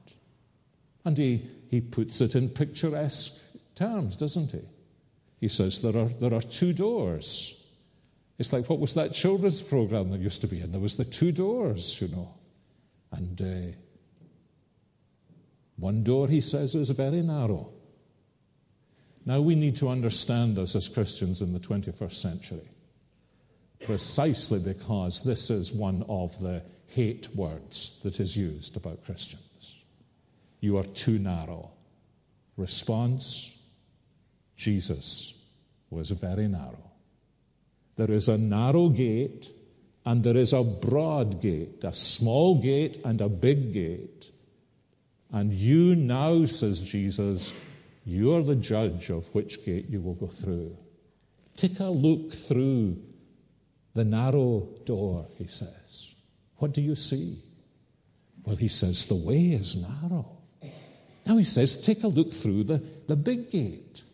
And 1.05 1.17
he, 1.17 1.49
he 1.69 1.81
puts 1.81 2.21
it 2.21 2.35
in 2.35 2.49
picturesque 2.49 3.57
terms, 3.75 4.17
doesn't 4.17 4.53
he? 4.53 4.61
He 5.41 5.49
says 5.49 5.81
there 5.81 5.97
are, 5.97 6.09
there 6.09 6.35
are 6.35 6.43
two 6.43 6.73
doors. 6.73 7.55
It's 8.39 8.53
like 8.53 8.69
what 8.69 8.79
was 8.79 8.95
that 8.95 9.13
children's 9.13 9.63
program 9.63 10.11
that 10.11 10.21
used 10.21 10.41
to 10.43 10.47
be 10.47 10.61
in? 10.61 10.73
There 10.73 10.81
was 10.81 10.97
the 10.97 11.05
two 11.05 11.33
doors, 11.33 12.01
you 12.01 12.09
know. 12.09 12.35
And 13.13 13.41
uh, 13.41 13.77
one 15.77 16.03
door, 16.03 16.29
he 16.29 16.41
says, 16.41 16.75
is 16.75 16.91
very 16.91 17.23
narrow. 17.23 17.71
Now 19.25 19.41
we 19.41 19.55
need 19.55 19.77
to 19.77 19.89
understand 19.89 20.57
this 20.57 20.75
as 20.75 20.89
Christians 20.89 21.41
in 21.41 21.53
the 21.53 21.61
21st 21.61 22.13
century, 22.13 22.69
precisely 23.85 24.59
because 24.59 25.23
this 25.23 25.51
is 25.51 25.73
one 25.73 26.05
of 26.09 26.39
the 26.41 26.63
hate 26.89 27.29
words 27.35 28.01
that 28.03 28.21
is 28.21 28.37
used 28.37 28.77
about 28.77 29.05
Christians. 29.05 29.77
You 30.61 30.79
are 30.79 30.85
too 30.85 31.19
narrow. 31.19 31.71
Response 32.57 33.55
Jesus 34.57 35.35
was 35.91 36.11
very 36.11 36.49
narrow. 36.49 36.91
There 37.97 38.11
is 38.11 38.29
a 38.29 38.37
narrow 38.37 38.89
gate 38.89 39.51
and 40.05 40.25
there 40.25 40.37
is 40.37 40.53
a 40.53 40.65
broad 40.65 41.41
gate, 41.41 41.85
a 41.85 41.95
small 41.95 42.61
gate 42.61 42.99
and 43.05 43.21
a 43.21 43.29
big 43.29 43.73
gate. 43.73 44.33
And 45.31 45.53
you 45.53 45.95
now, 45.95 46.47
says 46.47 46.81
Jesus, 46.81 47.53
you're 48.05 48.43
the 48.43 48.57
judge 48.57 49.11
of 49.11 49.33
which 49.35 49.65
gate 49.65 49.91
you 49.91 50.01
will 50.01 50.15
go 50.15 50.27
through. 50.27 50.77
Take 51.57 51.79
a 51.81 51.85
look 51.85 52.33
through 52.33 52.97
the 53.99 54.05
narrow 54.05 54.69
door, 54.85 55.27
he 55.39 55.49
says. 55.49 56.15
What 56.59 56.73
do 56.73 56.81
you 56.81 56.95
see? 56.95 57.43
Well, 58.45 58.55
he 58.55 58.69
says, 58.69 59.07
the 59.07 59.17
way 59.17 59.51
is 59.51 59.75
narrow. 59.75 60.39
Now 61.27 61.37
he 61.37 61.45
says, 61.45 61.83
take 61.83 62.05
a 62.05 62.09
look 62.09 62.33
through 62.33 62.65
the, 62.65 62.83
the 63.09 63.17
big 63.17 63.51
gate. 63.51 64.05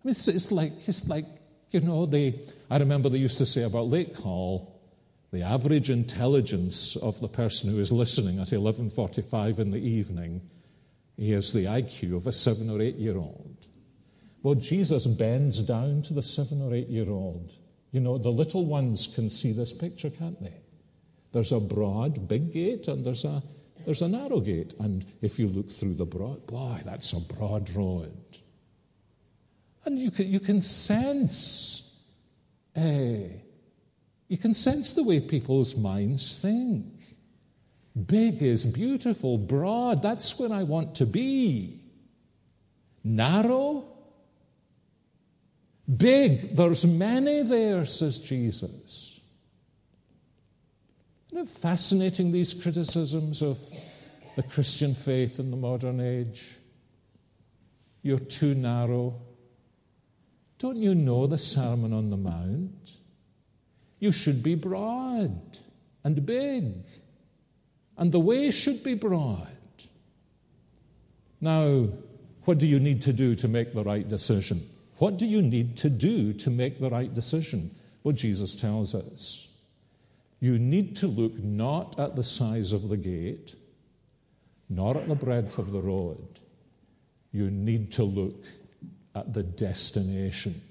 I 0.00 0.06
mean, 0.06 0.12
it's, 0.12 0.28
it's 0.28 0.52
like, 0.52 0.72
it's 0.86 1.08
like, 1.08 1.26
you 1.72 1.80
know, 1.80 2.06
they, 2.06 2.40
I 2.70 2.78
remember 2.78 3.08
they 3.08 3.18
used 3.18 3.38
to 3.38 3.46
say 3.46 3.64
about 3.64 3.88
late 3.88 4.14
call, 4.14 4.80
the 5.32 5.42
average 5.42 5.90
intelligence 5.90 6.94
of 6.94 7.18
the 7.20 7.28
person 7.28 7.70
who 7.70 7.80
is 7.80 7.90
listening 7.90 8.38
at 8.38 8.48
11.45 8.48 9.58
in 9.58 9.72
the 9.72 9.78
evening, 9.78 10.40
he 11.16 11.32
has 11.32 11.52
the 11.52 11.64
IQ 11.64 12.14
of 12.14 12.28
a 12.28 12.32
seven 12.32 12.70
or 12.70 12.80
eight 12.80 12.96
year 12.96 13.16
old. 13.16 13.66
Well, 14.44 14.54
Jesus 14.54 15.06
bends 15.06 15.60
down 15.60 16.02
to 16.02 16.14
the 16.14 16.22
seven 16.22 16.62
or 16.62 16.72
eight 16.72 16.88
year 16.88 17.10
old. 17.10 17.52
You 17.90 18.00
know, 18.00 18.18
the 18.18 18.30
little 18.30 18.66
ones 18.66 19.06
can 19.14 19.30
see 19.30 19.52
this 19.52 19.72
picture, 19.72 20.10
can't 20.10 20.40
they? 20.42 20.54
There's 21.32 21.52
a 21.52 21.60
broad, 21.60 22.28
big 22.28 22.52
gate, 22.52 22.88
and 22.88 23.04
there's 23.04 23.24
a, 23.24 23.42
there's 23.84 24.02
a 24.02 24.08
narrow 24.08 24.40
gate. 24.40 24.74
And 24.78 25.04
if 25.22 25.38
you 25.38 25.48
look 25.48 25.70
through 25.70 25.94
the 25.94 26.06
broad, 26.06 26.46
boy, 26.46 26.80
that's 26.84 27.12
a 27.12 27.20
broad 27.20 27.70
road. 27.70 28.12
And 29.84 29.98
you 29.98 30.10
can, 30.10 30.26
you 30.30 30.40
can 30.40 30.60
sense, 30.60 31.98
eh, 32.76 33.28
you 34.28 34.36
can 34.36 34.52
sense 34.52 34.92
the 34.92 35.02
way 35.02 35.20
people's 35.20 35.76
minds 35.76 36.40
think. 36.40 36.84
Big 38.06 38.42
is 38.42 38.66
beautiful, 38.66 39.38
broad, 39.38 40.02
that's 40.02 40.38
where 40.38 40.52
I 40.52 40.62
want 40.62 40.94
to 40.96 41.06
be. 41.06 41.80
Narrow, 43.02 43.84
big, 45.96 46.54
there's 46.54 46.86
many 46.86 47.42
there, 47.42 47.84
says 47.86 48.20
Jesus. 48.20 49.20
Isn't 51.32 51.42
it 51.44 51.48
fascinating, 51.48 52.32
these 52.32 52.54
criticisms 52.54 53.42
of 53.42 53.58
the 54.36 54.42
Christian 54.42 54.94
faith 54.94 55.38
in 55.38 55.50
the 55.50 55.56
modern 55.56 56.00
age? 56.00 56.46
You're 58.02 58.18
too 58.18 58.54
narrow. 58.54 59.20
Don't 60.58 60.76
you 60.76 60.94
know 60.94 61.26
the 61.26 61.38
Sermon 61.38 61.92
on 61.92 62.10
the 62.10 62.16
Mount? 62.16 62.96
You 63.98 64.12
should 64.12 64.42
be 64.42 64.54
broad 64.54 65.58
and 66.04 66.24
big, 66.24 66.86
and 67.96 68.12
the 68.12 68.20
way 68.20 68.50
should 68.50 68.82
be 68.82 68.94
broad. 68.94 69.46
Now, 71.40 71.88
what 72.44 72.58
do 72.58 72.66
you 72.66 72.78
need 72.78 73.02
to 73.02 73.12
do 73.12 73.34
to 73.36 73.48
make 73.48 73.74
the 73.74 73.84
right 73.84 74.08
decision? 74.08 74.68
What 74.98 75.16
do 75.16 75.26
you 75.26 75.42
need 75.42 75.76
to 75.78 75.90
do 75.90 76.32
to 76.34 76.50
make 76.50 76.80
the 76.80 76.90
right 76.90 77.12
decision? 77.12 77.74
Well, 78.02 78.14
Jesus 78.14 78.56
tells 78.56 78.94
us. 78.94 79.46
You 80.40 80.58
need 80.58 80.96
to 80.96 81.06
look 81.06 81.38
not 81.38 81.98
at 81.98 82.16
the 82.16 82.24
size 82.24 82.72
of 82.72 82.88
the 82.88 82.96
gate, 82.96 83.54
nor 84.68 84.96
at 84.96 85.08
the 85.08 85.14
breadth 85.14 85.58
of 85.58 85.72
the 85.72 85.80
road. 85.80 86.40
You 87.32 87.50
need 87.50 87.92
to 87.92 88.04
look 88.04 88.44
at 89.14 89.32
the 89.34 89.42
destination. 89.42 90.62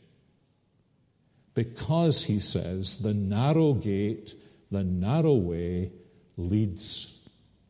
Because, 1.53 2.23
he 2.23 2.39
says, 2.39 3.01
the 3.01 3.13
narrow 3.13 3.73
gate, 3.73 4.35
the 4.71 4.83
narrow 4.83 5.33
way 5.33 5.91
leads 6.37 7.27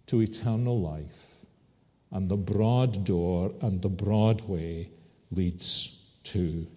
to 0.07 0.21
eternal 0.21 0.79
life, 0.79 1.45
and 2.11 2.29
the 2.29 2.37
broad 2.37 3.05
door 3.05 3.53
and 3.61 3.81
the 3.81 3.89
broad 3.89 4.41
way 4.41 4.89
leads 5.31 5.96
to 6.33 6.67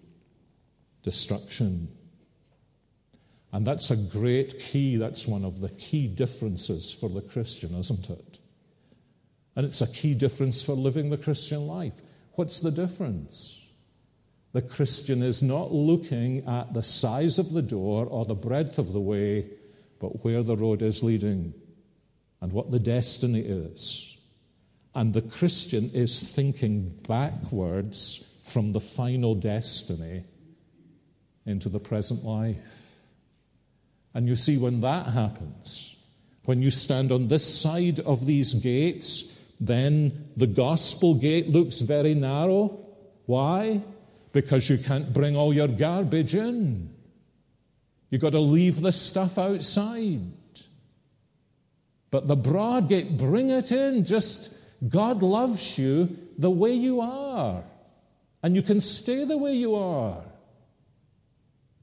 destruction. 1.03 1.89
And 3.51 3.65
that's 3.65 3.91
a 3.91 3.97
great 3.97 4.59
key, 4.59 4.97
that's 4.97 5.27
one 5.27 5.43
of 5.43 5.59
the 5.59 5.69
key 5.69 6.07
differences 6.07 6.93
for 6.93 7.09
the 7.09 7.21
Christian, 7.21 7.75
isn't 7.75 8.09
it? 8.09 8.39
And 9.55 9.65
it's 9.65 9.81
a 9.81 9.91
key 9.91 10.13
difference 10.13 10.61
for 10.61 10.73
living 10.73 11.09
the 11.09 11.17
Christian 11.17 11.67
life. 11.67 12.01
What's 12.33 12.61
the 12.61 12.71
difference? 12.71 13.59
The 14.53 14.61
Christian 14.61 15.21
is 15.21 15.41
not 15.41 15.73
looking 15.73 16.45
at 16.47 16.73
the 16.73 16.83
size 16.83 17.39
of 17.39 17.51
the 17.51 17.61
door 17.61 18.05
or 18.05 18.25
the 18.25 18.35
breadth 18.35 18.79
of 18.79 18.93
the 18.93 19.01
way, 19.01 19.49
but 19.99 20.23
where 20.23 20.43
the 20.43 20.57
road 20.57 20.81
is 20.81 21.03
leading 21.03 21.53
and 22.41 22.51
what 22.51 22.71
the 22.71 22.79
destiny 22.79 23.41
is. 23.41 24.17
And 24.95 25.13
the 25.13 25.21
Christian 25.21 25.89
is 25.93 26.21
thinking 26.21 26.97
backwards 27.07 28.27
from 28.41 28.73
the 28.73 28.79
final 28.79 29.35
destiny 29.35 30.23
into 31.45 31.69
the 31.69 31.79
present 31.79 32.23
life. 32.23 32.95
And 34.13 34.27
you 34.27 34.35
see, 34.35 34.57
when 34.57 34.81
that 34.81 35.07
happens, 35.07 35.95
when 36.45 36.61
you 36.61 36.71
stand 36.71 37.11
on 37.11 37.27
this 37.27 37.61
side 37.61 37.99
of 38.01 38.25
these 38.25 38.53
gates, 38.55 39.37
then 39.59 40.29
the 40.35 40.47
gospel 40.47 41.15
gate 41.15 41.49
looks 41.49 41.79
very 41.79 42.13
narrow. 42.13 42.79
Why? 43.25 43.81
because 44.33 44.69
you 44.69 44.77
can't 44.77 45.11
bring 45.11 45.35
all 45.35 45.53
your 45.53 45.67
garbage 45.67 46.35
in. 46.35 46.89
You've 48.09 48.21
got 48.21 48.31
to 48.31 48.39
leave 48.39 48.81
the 48.81 48.91
stuff 48.91 49.37
outside. 49.37 50.21
But 52.09 52.27
the 52.27 52.35
broad 52.35 52.89
gate, 52.89 53.17
bring 53.17 53.49
it 53.49 53.71
in. 53.71 54.03
Just 54.03 54.53
God 54.87 55.21
loves 55.21 55.77
you 55.77 56.17
the 56.37 56.49
way 56.49 56.73
you 56.73 57.01
are. 57.01 57.63
And 58.43 58.55
you 58.55 58.61
can 58.61 58.81
stay 58.81 59.23
the 59.23 59.37
way 59.37 59.53
you 59.53 59.75
are. 59.75 60.23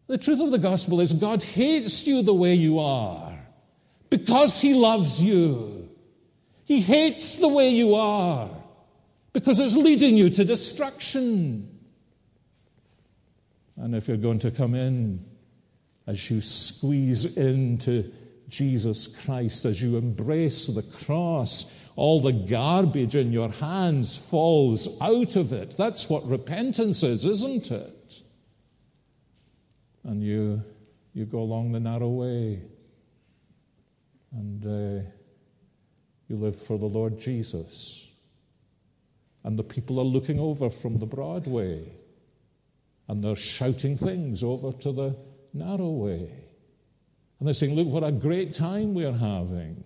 The 0.09 0.18
truth 0.18 0.40
of 0.40 0.51
the 0.51 0.59
gospel 0.59 1.01
is 1.01 1.12
God 1.12 1.42
hates 1.42 2.07
you 2.07 2.23
the 2.23 2.35
way 2.35 2.55
you 2.55 2.79
are 2.79 3.38
because 4.11 4.61
he 4.61 4.75
loves 4.75 5.23
you. 5.23 5.90
He 6.64 6.81
hates 6.81 7.38
the 7.38 7.49
way 7.49 7.71
you 7.71 7.94
are 7.94 8.51
because 9.33 9.61
it's 9.61 9.77
leading 9.77 10.16
you 10.16 10.31
to 10.31 10.44
destruction. 10.44 11.79
And 13.77 13.94
if 13.94 14.09
you're 14.09 14.16
going 14.16 14.40
to 14.40 14.51
come 14.51 14.75
in, 14.75 15.25
as 16.07 16.31
you 16.31 16.40
squeeze 16.40 17.37
into 17.37 18.11
Jesus 18.49 19.07
Christ, 19.07 19.66
as 19.66 19.83
you 19.83 19.99
embrace 19.99 20.66
the 20.68 20.83
cross, 20.83 21.78
all 21.99 22.21
the 22.21 22.33
garbage 22.33 23.17
in 23.17 23.33
your 23.33 23.51
hands 23.51 24.17
falls 24.17 25.01
out 25.01 25.35
of 25.35 25.53
it. 25.53 25.77
That's 25.77 26.09
what 26.09 26.25
repentance 26.27 27.03
is, 27.03 27.27
isn't 27.27 27.73
it? 27.73 28.23
And 30.05 30.23
you, 30.23 30.63
you 31.13 31.25
go 31.25 31.41
along 31.41 31.73
the 31.73 31.81
narrow 31.81 32.09
way 32.09 32.63
and 34.31 34.65
uh, 34.65 35.09
you 36.29 36.37
live 36.37 36.55
for 36.55 36.79
the 36.79 36.87
Lord 36.87 37.19
Jesus. 37.19 38.07
And 39.43 39.59
the 39.59 39.65
people 39.65 39.99
are 39.99 40.05
looking 40.05 40.39
over 40.39 40.71
from 40.71 41.01
the 41.01 41.07
broad 41.07 41.49
way 41.49 41.91
and 43.09 43.25
they're 43.25 43.35
shouting 43.35 43.97
things 43.97 44.45
over 44.45 44.71
to 44.71 44.93
the 44.93 45.17
narrow 45.53 45.91
way. 45.91 46.31
And 47.41 47.49
they're 47.49 47.55
saying, 47.55 47.75
Look, 47.75 47.89
what 47.89 48.05
a 48.05 48.13
great 48.13 48.53
time 48.53 48.95
we're 48.95 49.11
having. 49.11 49.83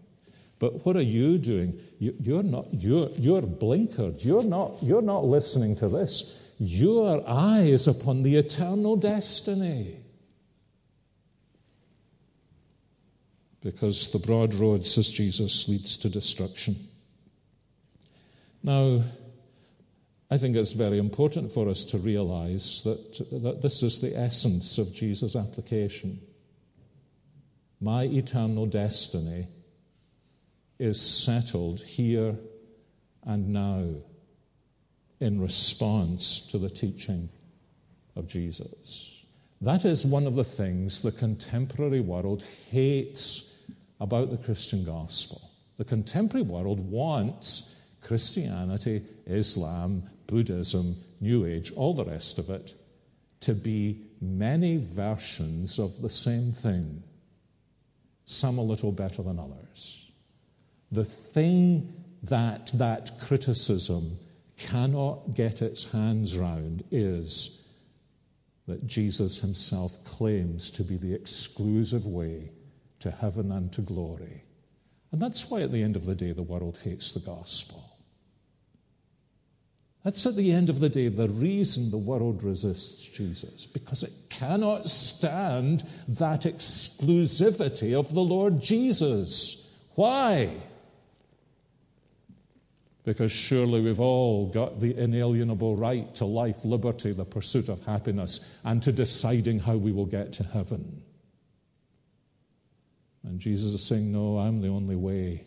But 0.63 0.87
what 0.87 0.97
are 0.97 1.03
you 1.03 1.39
doing? 1.39 1.81
You, 1.99 2.39
are 2.39 2.45
not, 2.45 2.69
you're, 2.73 3.09
you're 3.17 3.43
blinkered. 3.43 4.25
You're 4.25 4.45
not, 4.45 4.81
you're 4.81 5.03
not 5.03 5.25
listening 5.25 5.75
to 5.75 5.89
this. 5.89 6.41
Your 6.61 7.29
eye 7.29 7.63
is 7.63 7.89
upon 7.89 8.23
the 8.23 8.37
eternal 8.37 8.95
destiny. 8.95 9.97
Because 13.61 14.13
the 14.13 14.21
broad 14.21 14.55
road, 14.55 14.87
says 14.87 15.11
Jesus, 15.11 15.69
leads 15.69 15.97
to 15.97 16.09
destruction. 16.09 16.77
Now, 18.63 19.03
I 20.31 20.39
think 20.39 20.55
it's 20.55 20.75
very 20.75 20.99
important 20.99 21.51
for 21.51 21.69
us 21.69 21.83
to 21.87 21.99
realize 21.99 22.83
that, 22.85 23.43
that 23.43 23.63
this 23.63 23.83
is 23.83 23.99
the 23.99 24.17
essence 24.17 24.79
of 24.79 24.95
Jesus' 24.95 25.35
application. 25.35 26.21
My 27.81 28.05
eternal 28.05 28.67
destiny 28.67 29.49
is 30.83 31.01
settled 31.01 31.81
here 31.81 32.37
and 33.23 33.51
now 33.51 33.85
in 35.21 35.41
response 35.41 36.49
to 36.49 36.59
the 36.59 36.69
teaching 36.69 37.29
of 38.17 38.27
Jesus. 38.27 39.25
That 39.61 39.85
is 39.85 40.05
one 40.05 40.27
of 40.27 40.35
the 40.35 40.43
things 40.43 41.01
the 41.01 41.13
contemporary 41.13 42.01
world 42.01 42.43
hates 42.73 43.55
about 44.01 44.33
the 44.33 44.39
Christian 44.39 44.85
gospel. 44.85 45.41
The 45.77 45.85
contemporary 45.85 46.43
world 46.43 46.81
wants 46.81 47.81
Christianity, 48.01 49.05
Islam, 49.27 50.03
Buddhism, 50.27 50.97
New 51.21 51.47
Age, 51.47 51.71
all 51.77 51.95
the 51.95 52.05
rest 52.05 52.41
of 52.41 52.51
it, 52.51 52.75
to 53.39 53.55
be 53.55 54.03
many 54.21 54.79
versions 54.79 55.79
of 55.79 56.03
the 56.03 56.11
same 56.11 56.51
thing, 56.51 57.05
some 58.25 58.59
a 58.59 58.63
little 58.63 58.91
better 58.91 59.23
than 59.23 59.39
others. 59.39 60.02
The 60.93 61.05
thing 61.05 62.05
that 62.23 62.71
that 62.75 63.19
criticism 63.19 64.19
cannot 64.59 65.35
get 65.35 65.63
its 65.63 65.91
hands 65.91 66.37
round 66.37 66.85
is 66.91 67.67
that 68.69 68.87
Jesus 68.87 69.39
himself 69.39 70.05
claims 70.05 70.71
to 70.73 70.85
be 70.85 70.97
the 70.97 71.15
exclusive 71.15 72.07
way 72.07 72.53
to 73.01 73.11
heaven 73.11 73.51
and 73.51 73.73
to 73.73 73.81
glory. 73.81 74.45
And 75.11 75.21
that's 75.21 75.51
why, 75.51 75.63
at 75.63 75.73
the 75.73 75.83
end 75.83 75.97
of 75.97 76.07
the 76.07 76.15
day, 76.15 76.33
the 76.33 76.43
world 76.43 76.79
hates 76.85 77.13
the 77.13 77.21
gospel. 77.21 77.83
That's 80.05 80.27
at 80.27 80.37
the 80.37 80.53
end 80.53 80.69
of 80.69 80.81
the 80.81 80.89
day 80.89 81.09
the 81.09 81.29
reason 81.29 81.91
the 81.91 81.97
world 81.97 82.43
resists 82.43 83.03
Jesus, 83.03 83.67
because 83.67 84.03
it 84.03 84.13
cannot 84.31 84.85
stand 84.85 85.85
that 86.09 86.43
exclusivity 86.43 87.99
of 87.99 88.13
the 88.15 88.23
Lord 88.23 88.61
Jesus. 88.61 89.71
Why? 89.95 90.57
Because 93.05 93.33
surely 93.33 93.81
we've 93.81 94.01
all 94.01 94.47
got 94.47 94.79
the 94.79 94.97
inalienable 94.97 95.77
right 95.77 96.15
to 96.17 96.25
life, 96.25 96.65
liberty, 96.65 97.13
the 97.13 97.25
pursuit 97.25 97.69
of 97.69 97.85
happiness, 97.85 98.49
and 98.65 98.81
to 98.85 98.93
deciding 98.93 99.59
how 99.59 99.77
we 99.77 99.91
will 99.91 100.07
get 100.07 100.33
to 100.35 100.45
heaven. 100.45 101.03
And 103.25 103.41
Jesus 103.41 103.75
is 103.75 103.85
saying, 103.85 104.13
No, 104.13 104.39
I'm 104.39 104.61
the 104.61 104.69
only 104.69 104.97
way 104.97 105.45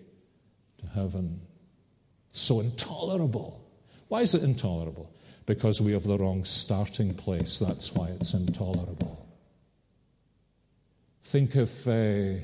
to 0.80 0.88
heaven. 0.88 1.42
So 2.32 2.60
intolerable. 2.60 3.66
Why 4.10 4.22
is 4.22 4.36
it 4.36 4.44
intolerable? 4.44 5.12
Because 5.46 5.80
we 5.80 5.94
have 5.94 6.04
the 6.04 6.18
wrong 6.18 6.44
starting 6.44 7.14
place. 7.14 7.60
That's 7.60 7.94
why 7.94 8.08
it's 8.10 8.34
intolerable. 8.34 9.26
Think 11.24 11.56
of, 11.56 11.88
uh, 11.88 12.42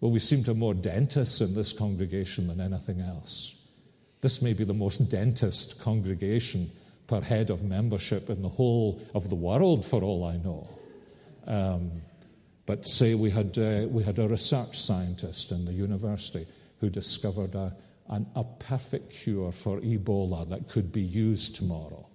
well, 0.00 0.10
we 0.10 0.18
seem 0.18 0.42
to 0.44 0.50
have 0.50 0.56
more 0.56 0.74
dentists 0.74 1.40
in 1.40 1.54
this 1.54 1.72
congregation 1.72 2.48
than 2.48 2.60
anything 2.60 3.00
else. 3.00 3.57
This 4.20 4.42
may 4.42 4.52
be 4.52 4.64
the 4.64 4.74
most 4.74 5.10
dentist 5.10 5.80
congregation 5.80 6.70
per 7.06 7.20
head 7.20 7.50
of 7.50 7.62
membership 7.62 8.30
in 8.30 8.42
the 8.42 8.48
whole 8.48 9.00
of 9.14 9.28
the 9.28 9.34
world, 9.34 9.84
for 9.84 10.02
all 10.02 10.24
I 10.24 10.36
know. 10.36 10.68
Um, 11.46 11.90
but 12.66 12.86
say 12.86 13.14
we 13.14 13.30
had, 13.30 13.56
uh, 13.56 13.86
we 13.88 14.02
had 14.02 14.18
a 14.18 14.28
research 14.28 14.78
scientist 14.78 15.52
in 15.52 15.64
the 15.64 15.72
university 15.72 16.46
who 16.80 16.90
discovered 16.90 17.54
a, 17.54 17.74
an, 18.08 18.26
a 18.34 18.44
perfect 18.44 19.10
cure 19.10 19.52
for 19.52 19.80
Ebola 19.80 20.48
that 20.50 20.68
could 20.68 20.92
be 20.92 21.00
used 21.00 21.56
tomorrow. 21.56 22.06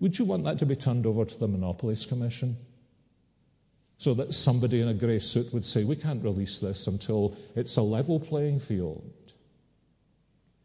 Would 0.00 0.18
you 0.18 0.24
want 0.24 0.44
that 0.44 0.58
to 0.60 0.66
be 0.66 0.76
turned 0.76 1.04
over 1.04 1.26
to 1.26 1.38
the 1.38 1.46
Monopolies 1.46 2.06
Commission? 2.06 2.56
So 3.98 4.14
that 4.14 4.32
somebody 4.32 4.80
in 4.80 4.88
a 4.88 4.94
grey 4.94 5.18
suit 5.18 5.52
would 5.52 5.66
say, 5.66 5.84
We 5.84 5.94
can't 5.94 6.24
release 6.24 6.58
this 6.58 6.86
until 6.86 7.36
it's 7.54 7.76
a 7.76 7.82
level 7.82 8.18
playing 8.18 8.60
field. 8.60 9.04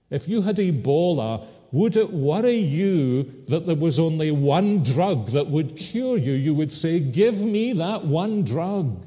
If 0.09 0.27
you 0.27 0.41
had 0.41 0.57
Ebola, 0.57 1.45
would 1.71 1.97
it 1.97 2.11
worry 2.11 2.55
you 2.55 3.23
that 3.47 3.65
there 3.65 3.75
was 3.75 3.99
only 3.99 4.31
one 4.31 4.83
drug 4.83 5.27
that 5.31 5.47
would 5.47 5.75
cure 5.75 6.17
you? 6.17 6.33
You 6.33 6.53
would 6.53 6.71
say, 6.71 6.99
Give 6.99 7.41
me 7.41 7.73
that 7.73 8.05
one 8.05 8.43
drug. 8.43 9.05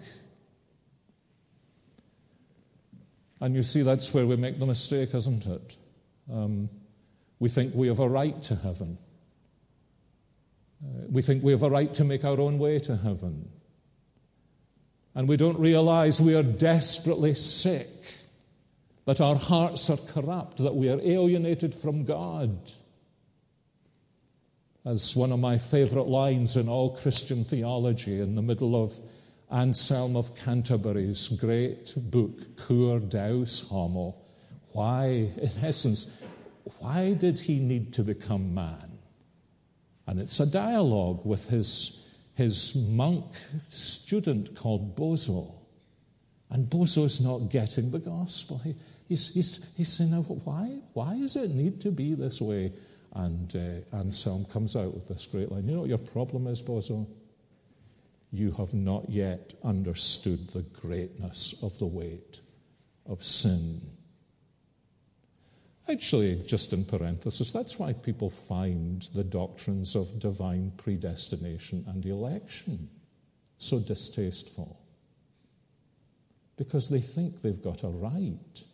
And 3.40 3.54
you 3.54 3.62
see, 3.62 3.82
that's 3.82 4.12
where 4.12 4.26
we 4.26 4.36
make 4.36 4.58
the 4.58 4.66
mistake, 4.66 5.14
isn't 5.14 5.46
it? 5.46 5.76
Um, 6.32 6.68
we 7.38 7.48
think 7.48 7.74
we 7.74 7.88
have 7.88 8.00
a 8.00 8.08
right 8.08 8.42
to 8.44 8.56
heaven. 8.56 8.98
Uh, 10.82 11.06
we 11.10 11.22
think 11.22 11.42
we 11.42 11.52
have 11.52 11.62
a 11.62 11.70
right 11.70 11.92
to 11.94 12.04
make 12.04 12.24
our 12.24 12.40
own 12.40 12.58
way 12.58 12.78
to 12.80 12.96
heaven. 12.96 13.48
And 15.14 15.28
we 15.28 15.36
don't 15.36 15.58
realize 15.58 16.20
we 16.20 16.34
are 16.34 16.42
desperately 16.42 17.34
sick, 17.34 17.88
that 19.08 19.22
our 19.22 19.36
hearts 19.36 19.88
are 19.88 19.96
corrupt, 19.96 20.58
that 20.58 20.74
we 20.74 20.90
are 20.90 21.00
alienated 21.00 21.74
from 21.74 22.04
God. 22.04 22.70
As 24.84 25.16
one 25.16 25.32
of 25.32 25.38
my 25.38 25.56
favorite 25.56 26.08
lines 26.08 26.58
in 26.58 26.68
all 26.68 26.94
Christian 26.94 27.42
theology, 27.42 28.20
in 28.20 28.34
the 28.34 28.42
middle 28.42 28.76
of 28.76 28.92
Anselm 29.50 30.14
of 30.14 30.34
Canterbury's 30.34 31.28
great 31.28 31.94
book, 31.96 32.54
Cur 32.58 32.98
Deus 32.98 33.66
Homo. 33.70 34.14
Why, 34.72 35.30
in 35.38 35.52
essence, 35.62 36.14
why 36.80 37.14
did 37.14 37.38
he 37.38 37.60
need 37.60 37.94
to 37.94 38.02
become 38.02 38.52
man? 38.52 38.98
And 40.06 40.20
it's 40.20 40.38
a 40.38 40.44
dialogue 40.44 41.24
with 41.24 41.48
his, 41.48 42.06
his 42.34 42.74
monk 42.74 43.24
student 43.70 44.54
called 44.54 44.94
Boso. 44.94 45.54
And 46.50 46.68
Boso's 46.68 47.22
not 47.22 47.48
getting 47.48 47.90
the 47.90 48.00
gospel. 48.00 48.60
He, 48.62 48.74
he's, 49.08 49.34
he's, 49.34 49.66
he's 49.76 49.92
saying, 49.92 50.12
why, 50.12 50.78
why 50.92 51.18
does 51.18 51.36
it 51.36 51.50
need 51.50 51.80
to 51.82 51.90
be 51.90 52.14
this 52.14 52.40
way? 52.40 52.72
And 53.14 53.54
uh, 53.56 53.96
Anselm 53.96 54.44
comes 54.44 54.76
out 54.76 54.94
with 54.94 55.08
this 55.08 55.26
great 55.26 55.50
line. 55.50 55.66
You 55.66 55.74
know 55.74 55.80
what 55.80 55.88
your 55.88 55.98
problem 55.98 56.46
is, 56.46 56.62
Boso? 56.62 57.06
you 58.30 58.52
have 58.52 58.74
not 58.74 59.08
yet 59.08 59.54
understood 59.64 60.48
the 60.48 60.62
greatness 60.62 61.54
of 61.62 61.78
the 61.78 61.86
weight 61.86 62.40
of 63.06 63.22
sin. 63.22 63.80
Actually, 65.88 66.42
just 66.46 66.74
in 66.74 66.84
parenthesis, 66.84 67.50
that's 67.52 67.78
why 67.78 67.94
people 67.94 68.28
find 68.28 69.08
the 69.14 69.24
doctrines 69.24 69.96
of 69.96 70.18
divine 70.18 70.70
predestination 70.76 71.84
and 71.88 72.04
election 72.04 72.90
so 73.56 73.80
distasteful. 73.80 74.78
Because 76.58 76.90
they 76.90 77.00
think 77.00 77.40
they've 77.40 77.62
got 77.62 77.84
a 77.84 77.88
right, 77.88 78.64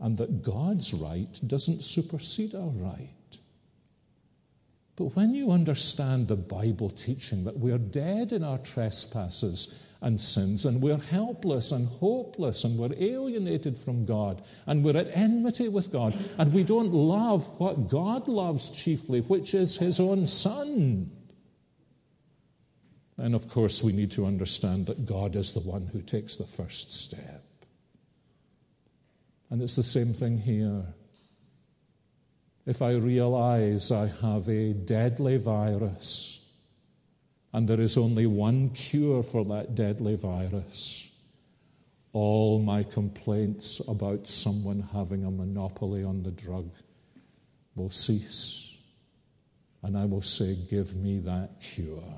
and 0.00 0.18
that 0.18 0.42
God's 0.42 0.92
right 0.92 1.40
doesn't 1.46 1.84
supersede 1.84 2.54
our 2.54 2.68
right. 2.68 3.10
But 4.96 5.16
when 5.16 5.34
you 5.34 5.50
understand 5.50 6.28
the 6.28 6.36
Bible 6.36 6.90
teaching 6.90 7.44
that 7.44 7.58
we 7.58 7.72
are 7.72 7.78
dead 7.78 8.32
in 8.32 8.44
our 8.44 8.58
trespasses 8.58 9.82
and 10.00 10.20
sins, 10.20 10.64
and 10.64 10.82
we're 10.82 10.98
helpless 10.98 11.72
and 11.72 11.88
hopeless, 11.88 12.62
and 12.62 12.78
we're 12.78 12.94
alienated 12.96 13.76
from 13.76 14.04
God, 14.04 14.42
and 14.66 14.84
we're 14.84 14.96
at 14.96 15.10
enmity 15.16 15.68
with 15.68 15.90
God, 15.90 16.16
and 16.38 16.52
we 16.52 16.62
don't 16.62 16.92
love 16.92 17.48
what 17.58 17.88
God 17.88 18.28
loves 18.28 18.70
chiefly, 18.70 19.20
which 19.20 19.54
is 19.54 19.76
His 19.76 19.98
own 19.98 20.26
Son, 20.26 21.10
then 23.16 23.34
of 23.34 23.48
course 23.48 23.82
we 23.82 23.92
need 23.92 24.10
to 24.12 24.26
understand 24.26 24.86
that 24.86 25.06
God 25.06 25.36
is 25.36 25.52
the 25.52 25.60
one 25.60 25.86
who 25.86 26.02
takes 26.02 26.36
the 26.36 26.46
first 26.46 26.92
step. 26.92 27.44
And 29.50 29.62
it's 29.62 29.76
the 29.76 29.82
same 29.82 30.12
thing 30.12 30.38
here 30.38 30.84
if 32.66 32.80
I 32.80 32.92
realize 32.92 33.92
I 33.92 34.06
have 34.22 34.48
a 34.48 34.72
deadly 34.72 35.36
virus 35.36 36.40
and 37.52 37.68
there 37.68 37.80
is 37.80 37.96
only 37.96 38.26
one 38.26 38.70
cure 38.70 39.22
for 39.22 39.44
that 39.44 39.74
deadly 39.74 40.16
virus, 40.16 41.08
all 42.12 42.58
my 42.58 42.82
complaints 42.82 43.80
about 43.86 44.28
someone 44.28 44.88
having 44.92 45.24
a 45.24 45.30
monopoly 45.30 46.02
on 46.04 46.22
the 46.22 46.30
drug 46.30 46.70
will 47.74 47.90
cease. 47.90 48.76
And 49.82 49.98
I 49.98 50.06
will 50.06 50.22
say, 50.22 50.56
Give 50.70 50.96
me 50.96 51.18
that 51.18 51.60
cure. 51.60 52.14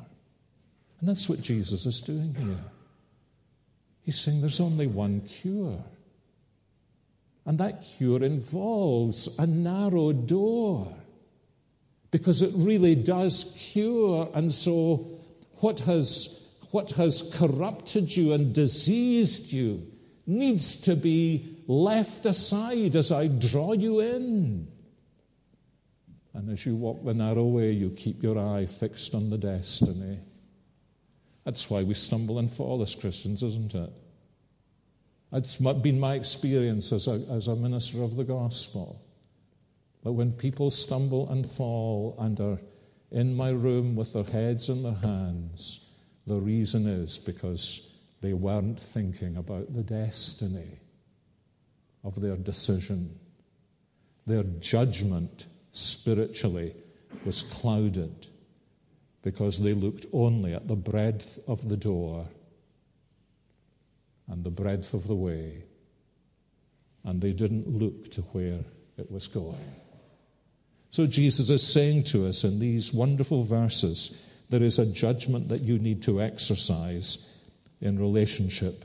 And 1.01 1.09
that's 1.09 1.29
what 1.29 1.41
Jesus 1.41 1.85
is 1.85 2.01
doing 2.01 2.35
here. 2.35 2.65
He's 4.03 4.19
saying 4.21 4.41
there's 4.41 4.61
only 4.61 4.87
one 4.87 5.21
cure. 5.23 5.83
And 7.47 7.59
that 7.59 7.83
cure 7.83 8.25
involves 8.25 9.39
a 9.39 9.47
narrow 9.47 10.13
door 10.13 10.93
because 12.11 12.43
it 12.43 12.51
really 12.55 12.97
does 12.97 13.55
cure. 13.73 14.29
And 14.35 14.53
so, 14.53 15.21
what 15.61 15.81
has, 15.81 16.45
what 16.73 16.91
has 16.93 17.37
corrupted 17.39 18.15
you 18.17 18.33
and 18.33 18.53
diseased 18.53 19.53
you 19.53 19.87
needs 20.27 20.81
to 20.83 20.97
be 20.97 21.63
left 21.69 22.27
aside 22.27 22.97
as 22.97 23.13
I 23.13 23.29
draw 23.29 23.73
you 23.73 24.01
in. 24.01 24.67
And 26.35 26.51
as 26.51 26.67
you 26.67 26.75
walk 26.75 27.05
the 27.05 27.15
narrow 27.15 27.45
way, 27.45 27.71
you 27.71 27.91
keep 27.91 28.25
your 28.25 28.39
eye 28.39 28.67
fixed 28.67 29.15
on 29.15 29.31
the 29.31 29.39
destiny. 29.39 30.19
That's 31.45 31.71
why 31.71 31.85
we 31.85 31.95
stumble 31.95 32.41
and 32.41 32.51
fall 32.51 32.83
as 32.83 32.97
Christians, 32.97 33.45
isn't 33.45 33.75
it? 33.75 33.91
It's 35.33 35.57
been 35.57 35.99
my 35.99 36.15
experience 36.15 36.93
as 36.93 37.09
a, 37.09 37.21
as 37.31 37.49
a 37.49 37.57
minister 37.57 38.03
of 38.03 38.17
the 38.17 38.25
gospel 38.25 39.01
that 40.05 40.13
when 40.13 40.33
people 40.33 40.71
stumble 40.71 41.29
and 41.31 41.49
fall 41.49 42.15
and 42.19 42.39
are 42.39 42.61
in 43.11 43.35
my 43.35 43.51
room 43.51 43.97
with 43.97 44.13
their 44.13 44.25
heads 44.25 44.69
in 44.69 44.83
their 44.83 44.95
hands, 44.95 45.85
the 46.27 46.37
reason 46.37 46.87
is 46.87 47.19
because 47.19 47.93
they 48.21 48.33
weren't 48.33 48.81
thinking 48.81 49.37
about 49.37 49.75
the 49.75 49.83
destiny 49.83 50.79
of 52.05 52.21
their 52.21 52.37
decision. 52.37 53.19
Their 54.27 54.45
judgment 54.61 55.47
spiritually 55.73 56.75
was 57.25 57.43
clouded 57.43 58.29
because 59.23 59.59
they 59.59 59.73
looked 59.73 60.07
only 60.13 60.55
at 60.55 60.69
the 60.69 60.77
breadth 60.77 61.41
of 61.49 61.69
the 61.69 61.77
door 61.77 62.29
and 64.29 64.45
the 64.45 64.51
breadth 64.51 64.95
of 64.95 65.07
the 65.07 65.15
way, 65.15 65.65
and 67.05 67.21
they 67.21 67.33
didn't 67.33 67.69
look 67.69 68.11
to 68.13 68.23
where 68.23 68.61
it 68.97 69.11
was 69.11 69.29
going. 69.29 69.75
So 70.91 71.07
Jesus 71.07 71.51
is 71.51 71.67
saying 71.67 72.05
to 72.05 72.27
us 72.27 72.45
in 72.45 72.59
these 72.59 72.93
wonderful 72.93 73.43
verses 73.43 74.23
there 74.49 74.63
is 74.63 74.79
a 74.79 74.87
judgment 74.87 75.49
that 75.49 75.63
you 75.63 75.79
need 75.79 76.03
to 76.03 76.23
exercise 76.23 77.41
in 77.81 77.99
relationship 77.99 78.85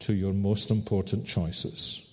to 0.00 0.14
your 0.14 0.32
most 0.32 0.70
important 0.70 1.26
choices. 1.26 2.04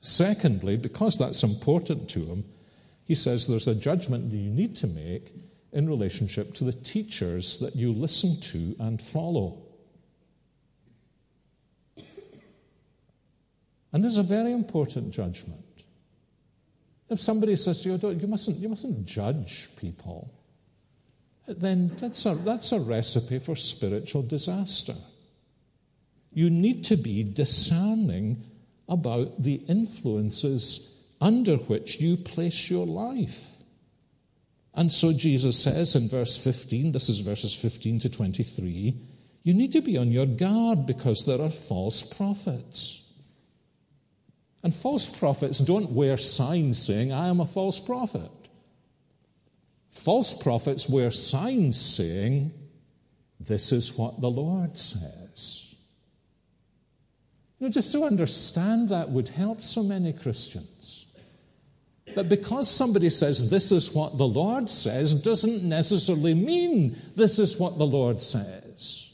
Secondly, 0.00 0.76
because 0.76 1.16
that's 1.16 1.42
important 1.42 2.08
to 2.10 2.20
him, 2.20 2.44
he 3.04 3.14
says 3.14 3.46
there's 3.46 3.68
a 3.68 3.74
judgment 3.74 4.30
that 4.30 4.36
you 4.36 4.50
need 4.50 4.76
to 4.76 4.86
make 4.86 5.32
in 5.72 5.88
relationship 5.88 6.52
to 6.54 6.64
the 6.64 6.72
teachers 6.72 7.58
that 7.58 7.76
you 7.76 7.92
listen 7.92 8.40
to 8.40 8.76
and 8.80 9.00
follow. 9.00 9.62
And 13.92 14.02
this 14.02 14.12
is 14.12 14.18
a 14.18 14.22
very 14.22 14.52
important 14.52 15.12
judgment. 15.12 15.64
If 17.10 17.20
somebody 17.20 17.56
says 17.56 17.82
to 17.82 17.90
you, 17.90 18.10
you 18.12 18.26
mustn't, 18.26 18.56
you 18.56 18.68
mustn't 18.70 19.04
judge 19.04 19.68
people, 19.76 20.32
then 21.46 21.88
that's 22.00 22.24
a, 22.24 22.34
that's 22.34 22.72
a 22.72 22.80
recipe 22.80 23.38
for 23.38 23.54
spiritual 23.54 24.22
disaster. 24.22 24.94
You 26.32 26.48
need 26.48 26.84
to 26.84 26.96
be 26.96 27.22
discerning 27.22 28.46
about 28.88 29.42
the 29.42 29.56
influences 29.68 30.88
under 31.20 31.56
which 31.56 32.00
you 32.00 32.16
place 32.16 32.70
your 32.70 32.86
life. 32.86 33.56
And 34.74 34.90
so 34.90 35.12
Jesus 35.12 35.62
says 35.62 35.94
in 35.94 36.08
verse 36.08 36.42
15, 36.42 36.92
this 36.92 37.08
is 37.10 37.20
verses 37.20 37.54
15 37.54 38.00
to 38.00 38.08
23, 38.08 38.96
you 39.42 39.54
need 39.54 39.72
to 39.72 39.82
be 39.82 39.98
on 39.98 40.10
your 40.10 40.26
guard 40.26 40.86
because 40.86 41.26
there 41.26 41.42
are 41.42 41.50
false 41.50 42.02
prophets. 42.02 43.01
And 44.62 44.74
false 44.74 45.08
prophets 45.18 45.58
don't 45.58 45.90
wear 45.90 46.16
signs 46.16 46.80
saying, 46.80 47.12
I 47.12 47.28
am 47.28 47.40
a 47.40 47.46
false 47.46 47.80
prophet. 47.80 48.30
False 49.90 50.40
prophets 50.40 50.88
wear 50.88 51.10
signs 51.10 51.80
saying, 51.80 52.52
This 53.40 53.72
is 53.72 53.96
what 53.98 54.20
the 54.20 54.30
Lord 54.30 54.78
says. 54.78 55.74
You 57.58 57.66
know, 57.66 57.72
just 57.72 57.92
to 57.92 58.04
understand 58.04 58.88
that 58.88 59.10
would 59.10 59.28
help 59.28 59.62
so 59.62 59.82
many 59.82 60.12
Christians. 60.12 61.06
That 62.14 62.28
because 62.28 62.68
somebody 62.68 63.10
says 63.10 63.50
this 63.50 63.72
is 63.72 63.94
what 63.94 64.18
the 64.18 64.26
Lord 64.26 64.68
says 64.68 65.14
doesn't 65.14 65.62
necessarily 65.62 66.34
mean 66.34 66.96
this 67.14 67.38
is 67.38 67.58
what 67.58 67.78
the 67.78 67.86
Lord 67.86 68.20
says. 68.20 69.11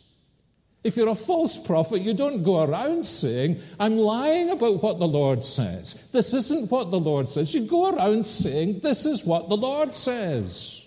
If 0.84 0.96
you're 0.96 1.08
a 1.08 1.14
false 1.14 1.58
prophet, 1.58 2.02
you 2.02 2.14
don't 2.14 2.42
go 2.42 2.62
around 2.62 3.04
saying, 3.04 3.60
I'm 3.80 3.96
lying 3.96 4.50
about 4.50 4.82
what 4.82 4.98
the 4.98 5.08
Lord 5.08 5.44
says. 5.44 6.08
This 6.12 6.32
isn't 6.34 6.70
what 6.70 6.90
the 6.90 7.00
Lord 7.00 7.28
says. 7.28 7.52
You 7.52 7.62
go 7.62 7.94
around 7.94 8.26
saying, 8.26 8.80
This 8.80 9.04
is 9.04 9.24
what 9.24 9.48
the 9.48 9.56
Lord 9.56 9.94
says. 9.94 10.78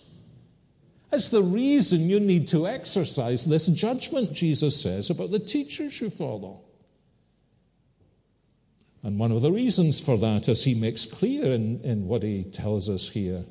It's 1.11 1.27
the 1.27 1.43
reason 1.43 2.09
you 2.09 2.21
need 2.21 2.47
to 2.49 2.67
exercise 2.67 3.45
this 3.45 3.67
judgment, 3.67 4.31
Jesus 4.31 4.81
says, 4.81 5.09
about 5.09 5.31
the 5.31 5.39
teachers 5.39 5.99
you 5.99 6.09
follow. 6.09 6.61
And 9.03 9.19
one 9.19 9.31
of 9.31 9.41
the 9.41 9.51
reasons 9.51 9.99
for 9.99 10.17
that, 10.19 10.47
as 10.47 10.63
he 10.63 10.73
makes 10.73 11.05
clear 11.05 11.51
in, 11.51 11.81
in 11.81 12.07
what 12.07 12.23
he 12.23 12.43
tells 12.43 12.87
us 12.87 13.09
here, 13.09 13.43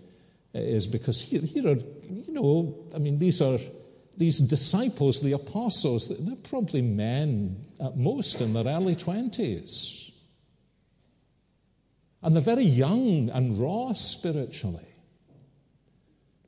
is 0.55 0.87
because 0.87 1.21
here, 1.21 1.43
here 1.43 1.67
are, 1.67 1.77
you 1.77 2.25
know, 2.29 2.79
I 2.95 2.99
mean, 2.99 3.19
these 3.19 3.43
are 3.43 3.59
these 4.21 4.39
disciples, 4.39 5.23
the 5.23 5.33
apostles, 5.33 6.09
they're 6.09 6.37
probably 6.37 6.83
men 6.83 7.65
at 7.83 7.97
most 7.97 8.43
in 8.43 8.53
their 8.53 8.67
early 8.67 8.95
20s. 8.95 10.11
And 12.23 12.35
they're 12.35 12.43
very 12.43 12.67
young 12.67 13.31
and 13.31 13.59
raw 13.59 13.95
spiritually. 13.95 14.85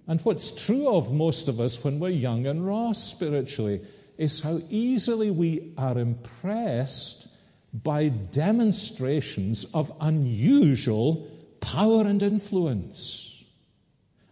And 0.06 0.20
what's 0.20 0.66
true 0.66 0.86
of 0.94 1.14
most 1.14 1.48
of 1.48 1.60
us 1.60 1.82
when 1.82 1.98
we're 1.98 2.10
young 2.10 2.46
and 2.46 2.66
raw 2.66 2.92
spiritually 2.92 3.80
is 4.18 4.42
how 4.42 4.60
easily 4.68 5.30
we 5.30 5.72
are 5.78 5.96
impressed 5.96 7.26
by 7.72 8.08
demonstrations 8.08 9.64
of 9.72 9.90
unusual 9.98 11.26
power 11.60 12.02
and 12.02 12.22
influence. 12.22 13.31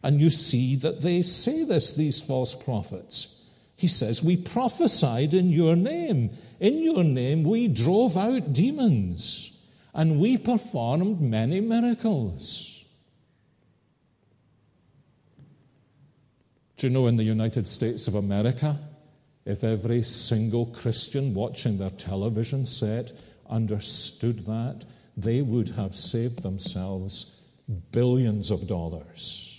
And 0.02 0.20
you 0.20 0.30
see 0.30 0.76
that 0.76 1.02
they 1.02 1.22
say 1.22 1.64
this, 1.64 1.94
these 1.94 2.20
false 2.22 2.54
prophets. 2.54 3.44
He 3.76 3.86
says, 3.86 4.22
We 4.22 4.36
prophesied 4.36 5.34
in 5.34 5.50
your 5.50 5.76
name. 5.76 6.30
In 6.58 6.82
your 6.82 7.02
name 7.02 7.44
we 7.44 7.68
drove 7.68 8.16
out 8.16 8.52
demons, 8.52 9.58
and 9.94 10.20
we 10.20 10.36
performed 10.36 11.20
many 11.20 11.60
miracles. 11.60 12.84
Do 16.76 16.86
you 16.86 16.92
know 16.92 17.06
in 17.06 17.16
the 17.16 17.24
United 17.24 17.66
States 17.66 18.08
of 18.08 18.14
America, 18.14 18.78
if 19.44 19.64
every 19.64 20.02
single 20.02 20.66
Christian 20.66 21.34
watching 21.34 21.78
their 21.78 21.90
television 21.90 22.66
set 22.66 23.12
understood 23.48 24.46
that, 24.46 24.84
they 25.16 25.42
would 25.42 25.70
have 25.70 25.96
saved 25.96 26.42
themselves 26.42 27.42
billions 27.92 28.50
of 28.50 28.66
dollars. 28.66 29.49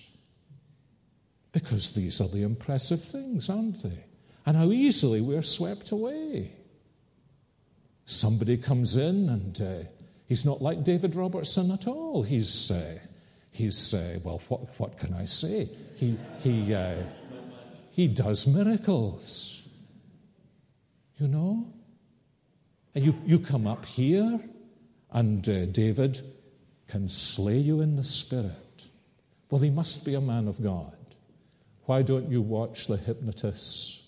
Because 1.52 1.94
these 1.94 2.22
are 2.22 2.28
the 2.28 2.44
impressive 2.44 3.02
things, 3.02 3.50
aren't 3.50 3.84
they? 3.84 4.06
And 4.46 4.58
how 4.58 4.72
easily 4.72 5.22
we're 5.22 5.42
swept 5.42 5.92
away. 5.92 6.54
Somebody 8.06 8.58
comes 8.58 8.96
in 8.96 9.30
and 9.30 9.62
uh, 9.62 9.88
he's 10.26 10.46
not 10.46 10.62
like 10.62 10.84
David 10.84 11.16
Robertson 11.16 11.72
at 11.72 11.88
all. 11.88 12.24
He's, 12.24 12.72
uh, 12.72 12.98
he's 13.52 13.94
uh, 13.94 14.20
well, 14.24 14.42
what, 14.48 14.62
what 14.80 14.98
can 14.98 15.14
I 15.14 15.26
say? 15.26 15.70
He, 15.96 16.18
he, 16.40 16.74
uh, 16.74 17.04
he 17.92 18.08
does 18.08 18.48
miracles. 18.48 19.62
You 21.20 21.28
know? 21.28 21.68
And 22.96 23.06
you, 23.06 23.16
you 23.26 23.40
come 23.40 23.68
up 23.68 23.86
here, 23.86 24.40
and 25.12 25.48
uh, 25.48 25.66
David 25.68 26.20
can 26.88 27.08
slay 27.08 27.58
you 27.58 27.82
in 27.82 27.96
the 27.96 28.04
spirit. 28.04 28.88
Well, 29.50 29.62
he 29.62 29.70
must 29.70 30.06
be 30.06 30.16
a 30.16 30.22
man 30.22 30.48
of 30.48 30.62
God. 30.62 30.96
Why 31.92 32.04
don't 32.04 32.32
you 32.32 32.42
watch 32.42 32.88
the 32.88 32.96
hypnotists 32.96 34.02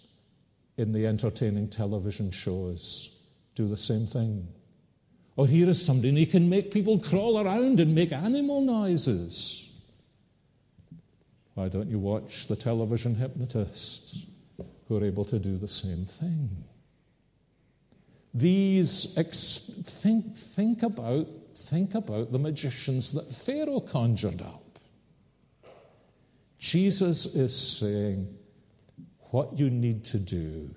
in 0.77 0.93
the 0.93 1.05
entertaining 1.05 1.67
television 1.67 2.31
shows 2.31 3.13
do 3.55 3.67
the 3.67 3.75
same 3.75 4.07
thing? 4.07 4.47
Or 5.35 5.47
here 5.47 5.67
is 5.67 5.85
somebody 5.85 6.07
and 6.07 6.17
he 6.17 6.25
can 6.25 6.49
make 6.49 6.71
people 6.71 6.97
crawl 6.97 7.45
around 7.45 7.81
and 7.81 7.93
make 7.93 8.13
animal 8.13 8.61
noises. 8.61 9.69
Why 11.55 11.67
don't 11.67 11.89
you 11.89 11.99
watch 11.99 12.47
the 12.47 12.55
television 12.55 13.15
hypnotists 13.15 14.27
who 14.87 14.95
are 14.95 15.03
able 15.03 15.25
to 15.25 15.37
do 15.37 15.57
the 15.57 15.67
same 15.67 16.05
thing? 16.05 16.63
These 18.33 19.17
ex- 19.17 19.81
think, 19.87 20.37
think 20.37 20.83
about 20.83 21.27
think 21.53 21.95
about 21.95 22.31
the 22.31 22.39
magicians 22.39 23.11
that 23.11 23.29
Pharaoh 23.29 23.81
conjured 23.81 24.41
up. 24.41 24.62
Jesus 26.63 27.36
is 27.36 27.54
saying, 27.78 28.26
what 29.32 29.60
you 29.60 29.69
need 29.69 30.06
to 30.06 30.17
do 30.17 30.73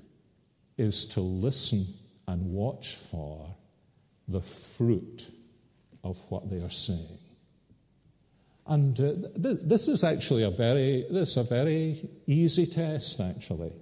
is 0.77 1.07
to 1.11 1.21
listen 1.21 1.87
and 2.27 2.51
watch 2.51 2.97
for 2.97 3.55
the 4.27 4.41
fruit 4.41 5.31
of 6.03 6.21
what 6.29 6.51
they 6.51 6.57
are 6.57 6.71
saying. 6.71 7.21
And 8.67 8.99
uh, 8.99 9.13
th- 9.41 9.59
this 9.63 9.87
is 9.87 10.03
actually 10.03 10.43
a 10.43 10.51
very, 10.51 11.07
this 11.09 11.31
is 11.31 11.37
a 11.37 11.45
very 11.45 11.97
easy 12.27 12.67
test, 12.67 13.21
actually. 13.21 13.73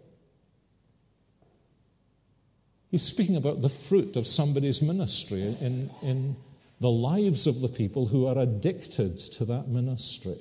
He's 2.90 3.02
speaking 3.02 3.36
about 3.36 3.62
the 3.62 3.70
fruit 3.70 4.16
of 4.16 4.26
somebody's 4.26 4.82
ministry 4.82 5.56
in, 5.58 5.88
in 6.02 6.36
the 6.80 6.90
lives 6.90 7.46
of 7.46 7.62
the 7.62 7.68
people 7.68 8.06
who 8.06 8.26
are 8.26 8.36
addicted 8.36 9.18
to 9.18 9.46
that 9.46 9.68
ministry. 9.68 10.36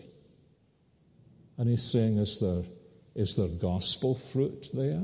And 1.58 1.70
he's 1.70 1.84
saying, 1.84 2.18
Is 2.18 2.40
there, 2.40 2.64
is 3.16 3.36
there 3.36 3.48
gospel 3.48 4.16
fruit 4.16 4.70
there? 4.74 5.04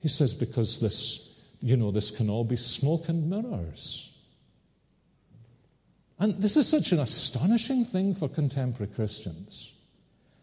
He 0.00 0.08
says, 0.08 0.34
Because 0.34 0.80
this, 0.80 1.40
you 1.60 1.76
know, 1.76 1.90
this 1.90 2.10
can 2.10 2.30
all 2.30 2.44
be 2.44 2.56
smoke 2.56 3.08
and 3.08 3.28
mirrors. 3.28 4.16
And 6.18 6.40
this 6.42 6.56
is 6.56 6.68
such 6.68 6.92
an 6.92 6.98
astonishing 6.98 7.84
thing 7.84 8.14
for 8.14 8.28
contemporary 8.28 8.92
Christians 8.92 9.72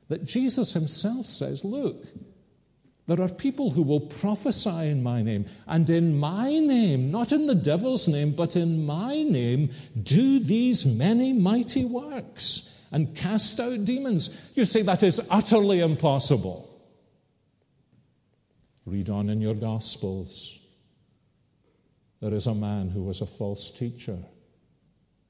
that 0.08 0.23
Jesus 0.23 0.73
himself 0.73 1.25
says, 1.25 1.63
Look, 1.63 2.05
there 3.08 3.21
are 3.21 3.29
people 3.29 3.71
who 3.71 3.84
will 3.84 3.99
prophesy 3.99 4.89
in 4.89 5.03
my 5.03 5.21
name, 5.21 5.45
and 5.67 5.89
in 5.89 6.17
my 6.17 6.58
name, 6.58 7.12
not 7.12 7.31
in 7.31 7.47
the 7.47 7.55
devil's 7.55 8.08
name, 8.08 8.31
but 8.31 8.55
in 8.55 8.86
my 8.86 9.21
name, 9.21 9.71
do 10.01 10.39
these 10.39 10.86
many 10.86 11.34
mighty 11.34 11.86
works 11.86 12.74
and 12.95 13.13
cast 13.13 13.60
out 13.60 13.84
demons. 13.84 14.39
You 14.55 14.63
say 14.63 14.81
that 14.84 15.03
is 15.03 15.27
utterly 15.29 15.81
impossible. 15.81 16.81
Read 18.86 19.10
on 19.10 19.29
in 19.29 19.41
your 19.41 19.53
Gospels. 19.53 20.58
There 22.21 22.34
is 22.34 22.47
a 22.47 22.55
man 22.55 22.88
who 22.88 23.03
was 23.03 23.19
a 23.19 23.25
false 23.25 23.69
teacher. 23.69 24.17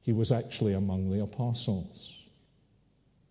He 0.04 0.14
was 0.14 0.32
actually 0.32 0.74
among 0.74 1.10
the 1.10 1.24
apostles. 1.24 2.16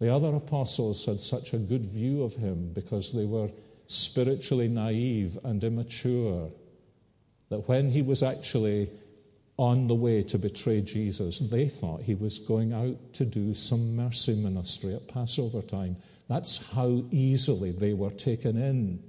The 0.00 0.12
other 0.12 0.34
apostles 0.34 1.06
had 1.06 1.20
such 1.20 1.52
a 1.52 1.58
good 1.58 1.86
view 1.86 2.24
of 2.24 2.34
him 2.34 2.72
because 2.72 3.12
they 3.12 3.26
were 3.26 3.52
spiritually 3.86 4.66
naive 4.66 5.38
and 5.44 5.62
immature 5.62 6.50
that 7.50 7.68
when 7.68 7.88
he 7.88 8.02
was 8.02 8.24
actually 8.24 8.90
on 9.56 9.86
the 9.86 9.94
way 9.94 10.22
to 10.22 10.38
betray 10.38 10.80
Jesus, 10.80 11.38
they 11.38 11.68
thought 11.68 12.02
he 12.02 12.14
was 12.14 12.38
going 12.40 12.72
out 12.72 13.12
to 13.14 13.24
do 13.24 13.54
some 13.54 13.94
mercy 13.94 14.34
ministry 14.34 14.94
at 14.94 15.06
Passover 15.06 15.62
time. 15.62 15.96
That's 16.28 16.72
how 16.72 17.04
easily 17.10 17.70
they 17.70 17.92
were 17.92 18.10
taken 18.10 18.56
in. 18.56 19.02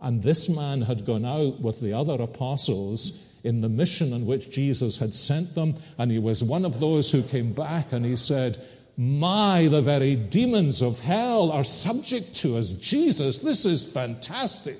And 0.00 0.22
this 0.22 0.48
man 0.48 0.82
had 0.82 1.04
gone 1.04 1.24
out 1.24 1.60
with 1.60 1.80
the 1.80 1.92
other 1.92 2.14
apostles 2.14 3.22
in 3.44 3.60
the 3.60 3.68
mission 3.68 4.12
in 4.12 4.26
which 4.26 4.50
Jesus 4.50 4.98
had 4.98 5.14
sent 5.14 5.54
them, 5.54 5.76
and 5.98 6.10
he 6.10 6.18
was 6.18 6.42
one 6.42 6.64
of 6.64 6.80
those 6.80 7.10
who 7.10 7.22
came 7.22 7.52
back 7.52 7.92
and 7.92 8.04
he 8.04 8.16
said, 8.16 8.58
My, 8.96 9.68
the 9.68 9.82
very 9.82 10.16
demons 10.16 10.82
of 10.82 11.00
hell 11.00 11.50
are 11.52 11.64
subject 11.64 12.34
to 12.36 12.56
us. 12.56 12.70
Jesus, 12.70 13.40
this 13.40 13.64
is 13.66 13.92
fantastic. 13.92 14.78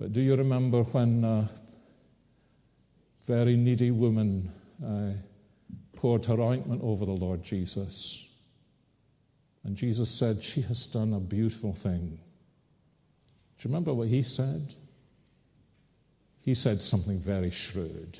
But 0.00 0.14
do 0.14 0.22
you 0.22 0.34
remember 0.34 0.82
when 0.82 1.24
a 1.24 1.50
very 3.26 3.54
needy 3.56 3.90
woman 3.90 4.50
uh, 4.82 5.12
poured 5.94 6.24
her 6.24 6.40
ointment 6.40 6.80
over 6.82 7.04
the 7.04 7.12
Lord 7.12 7.42
Jesus? 7.42 8.26
And 9.62 9.76
Jesus 9.76 10.08
said, 10.08 10.42
She 10.42 10.62
has 10.62 10.86
done 10.86 11.12
a 11.12 11.20
beautiful 11.20 11.74
thing. 11.74 12.18
Do 13.58 13.68
you 13.68 13.74
remember 13.74 13.92
what 13.92 14.08
he 14.08 14.22
said? 14.22 14.74
He 16.40 16.54
said 16.54 16.80
something 16.80 17.18
very 17.18 17.50
shrewd. 17.50 18.18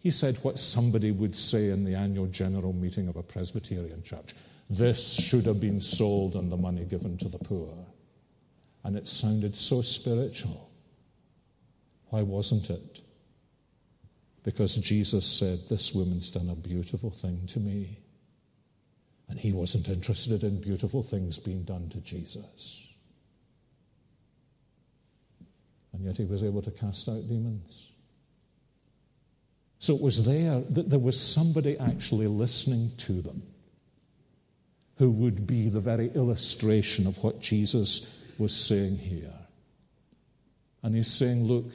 He 0.00 0.10
said 0.10 0.36
what 0.42 0.58
somebody 0.58 1.12
would 1.12 1.36
say 1.36 1.70
in 1.70 1.84
the 1.84 1.94
annual 1.94 2.26
general 2.26 2.72
meeting 2.72 3.06
of 3.06 3.14
a 3.14 3.22
Presbyterian 3.22 4.02
church 4.02 4.34
this 4.70 5.14
should 5.14 5.46
have 5.46 5.60
been 5.60 5.80
sold 5.80 6.36
and 6.36 6.50
the 6.50 6.56
money 6.56 6.84
given 6.84 7.18
to 7.18 7.28
the 7.28 7.38
poor. 7.38 7.86
And 8.84 8.96
it 8.96 9.08
sounded 9.08 9.56
so 9.56 9.80
spiritual. 9.80 10.70
Why 12.10 12.22
wasn't 12.22 12.70
it? 12.70 13.00
Because 14.42 14.76
Jesus 14.76 15.26
said, 15.26 15.58
This 15.68 15.94
woman's 15.94 16.30
done 16.30 16.50
a 16.50 16.54
beautiful 16.54 17.10
thing 17.10 17.46
to 17.48 17.60
me. 17.60 17.98
And 19.28 19.38
he 19.38 19.52
wasn't 19.52 19.88
interested 19.88 20.44
in 20.44 20.60
beautiful 20.60 21.02
things 21.02 21.38
being 21.38 21.62
done 21.64 21.88
to 21.88 22.00
Jesus. 22.00 22.80
And 25.94 26.04
yet 26.04 26.18
he 26.18 26.24
was 26.24 26.42
able 26.42 26.60
to 26.62 26.70
cast 26.70 27.08
out 27.08 27.26
demons. 27.26 27.90
So 29.78 29.94
it 29.94 30.02
was 30.02 30.24
there 30.24 30.60
that 30.60 30.90
there 30.90 30.98
was 30.98 31.18
somebody 31.18 31.78
actually 31.78 32.26
listening 32.26 32.92
to 32.98 33.22
them 33.22 33.42
who 34.96 35.10
would 35.10 35.46
be 35.46 35.68
the 35.68 35.80
very 35.80 36.08
illustration 36.08 37.06
of 37.06 37.22
what 37.22 37.40
Jesus 37.40 38.23
was 38.38 38.54
saying 38.54 38.98
here. 38.98 39.32
And 40.82 40.94
he's 40.94 41.12
saying, 41.12 41.44
Look, 41.44 41.72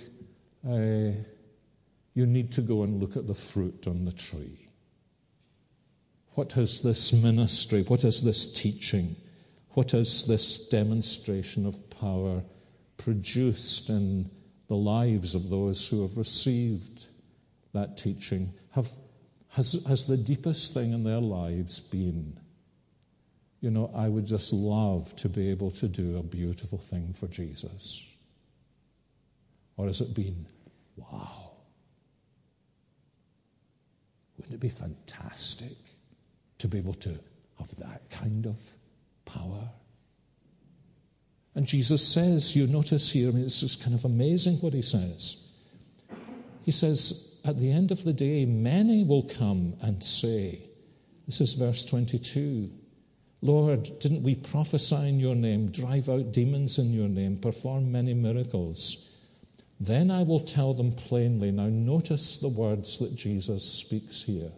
uh, 0.67 1.15
you 2.13 2.25
need 2.25 2.51
to 2.53 2.61
go 2.61 2.83
and 2.83 2.99
look 2.99 3.15
at 3.15 3.27
the 3.27 3.33
fruit 3.33 3.87
on 3.87 4.05
the 4.05 4.11
tree. 4.11 4.67
What 6.33 6.51
has 6.53 6.81
this 6.81 7.13
ministry, 7.13 7.83
what 7.83 8.01
has 8.03 8.21
this 8.21 8.53
teaching, 8.53 9.15
what 9.71 9.91
has 9.91 10.25
this 10.25 10.67
demonstration 10.69 11.65
of 11.65 11.89
power 11.89 12.43
produced 12.97 13.89
in 13.89 14.29
the 14.67 14.75
lives 14.75 15.35
of 15.35 15.49
those 15.49 15.87
who 15.87 16.01
have 16.01 16.17
received 16.17 17.07
that 17.73 17.97
teaching? 17.97 18.53
Have, 18.71 18.89
has, 19.49 19.83
has 19.87 20.05
the 20.05 20.17
deepest 20.17 20.73
thing 20.73 20.93
in 20.93 21.03
their 21.03 21.21
lives 21.21 21.79
been, 21.79 22.39
you 23.61 23.69
know, 23.69 23.91
I 23.93 24.07
would 24.07 24.25
just 24.25 24.53
love 24.53 25.15
to 25.17 25.29
be 25.29 25.49
able 25.49 25.71
to 25.71 25.87
do 25.87 26.17
a 26.17 26.23
beautiful 26.23 26.77
thing 26.77 27.13
for 27.13 27.27
Jesus? 27.27 28.03
Or 29.75 29.87
has 29.87 30.01
it 30.01 30.13
been, 30.13 30.45
wow, 30.95 31.51
wouldn't 34.37 34.55
it 34.55 34.59
be 34.59 34.69
fantastic 34.69 35.75
to 36.59 36.67
be 36.67 36.77
able 36.77 36.93
to 36.95 37.19
have 37.57 37.75
that 37.77 38.09
kind 38.09 38.45
of 38.45 38.57
power? 39.25 39.69
And 41.55 41.65
Jesus 41.65 42.07
says, 42.07 42.55
you 42.55 42.67
notice 42.67 43.11
here, 43.11 43.29
I 43.29 43.31
mean, 43.31 43.43
it's 43.43 43.59
just 43.59 43.83
kind 43.83 43.93
of 43.93 44.05
amazing 44.05 44.55
what 44.57 44.73
he 44.73 44.81
says. 44.81 45.45
He 46.63 46.71
says, 46.71 47.41
at 47.43 47.57
the 47.57 47.71
end 47.71 47.91
of 47.91 48.03
the 48.03 48.13
day, 48.13 48.45
many 48.45 49.03
will 49.03 49.23
come 49.23 49.75
and 49.81 50.03
say, 50.03 50.61
this 51.25 51.41
is 51.41 51.53
verse 51.53 51.83
22. 51.85 52.69
Lord, 53.41 53.89
didn't 53.99 54.23
we 54.23 54.35
prophesy 54.35 55.07
in 55.07 55.19
your 55.19 55.35
name, 55.35 55.71
drive 55.71 56.09
out 56.09 56.33
demons 56.33 56.77
in 56.77 56.91
your 56.91 57.07
name, 57.07 57.37
perform 57.37 57.91
many 57.91 58.13
miracles? 58.13 59.09
Then 59.79 60.11
I 60.11 60.23
will 60.23 60.41
tell 60.41 60.73
them 60.73 60.91
plainly. 60.91 61.51
Now, 61.51 61.67
notice 61.67 62.39
the 62.39 62.49
words 62.49 62.99
that 62.99 63.15
Jesus 63.15 63.63
speaks 63.63 64.23
here. 64.23 64.51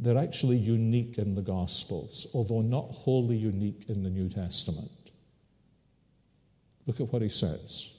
They're 0.00 0.18
actually 0.18 0.56
unique 0.56 1.18
in 1.18 1.34
the 1.34 1.42
Gospels, 1.42 2.26
although 2.34 2.62
not 2.62 2.90
wholly 2.90 3.36
unique 3.36 3.84
in 3.88 4.02
the 4.02 4.10
New 4.10 4.28
Testament. 4.28 4.90
Look 6.86 7.00
at 7.00 7.12
what 7.12 7.22
he 7.22 7.28
says. 7.28 7.92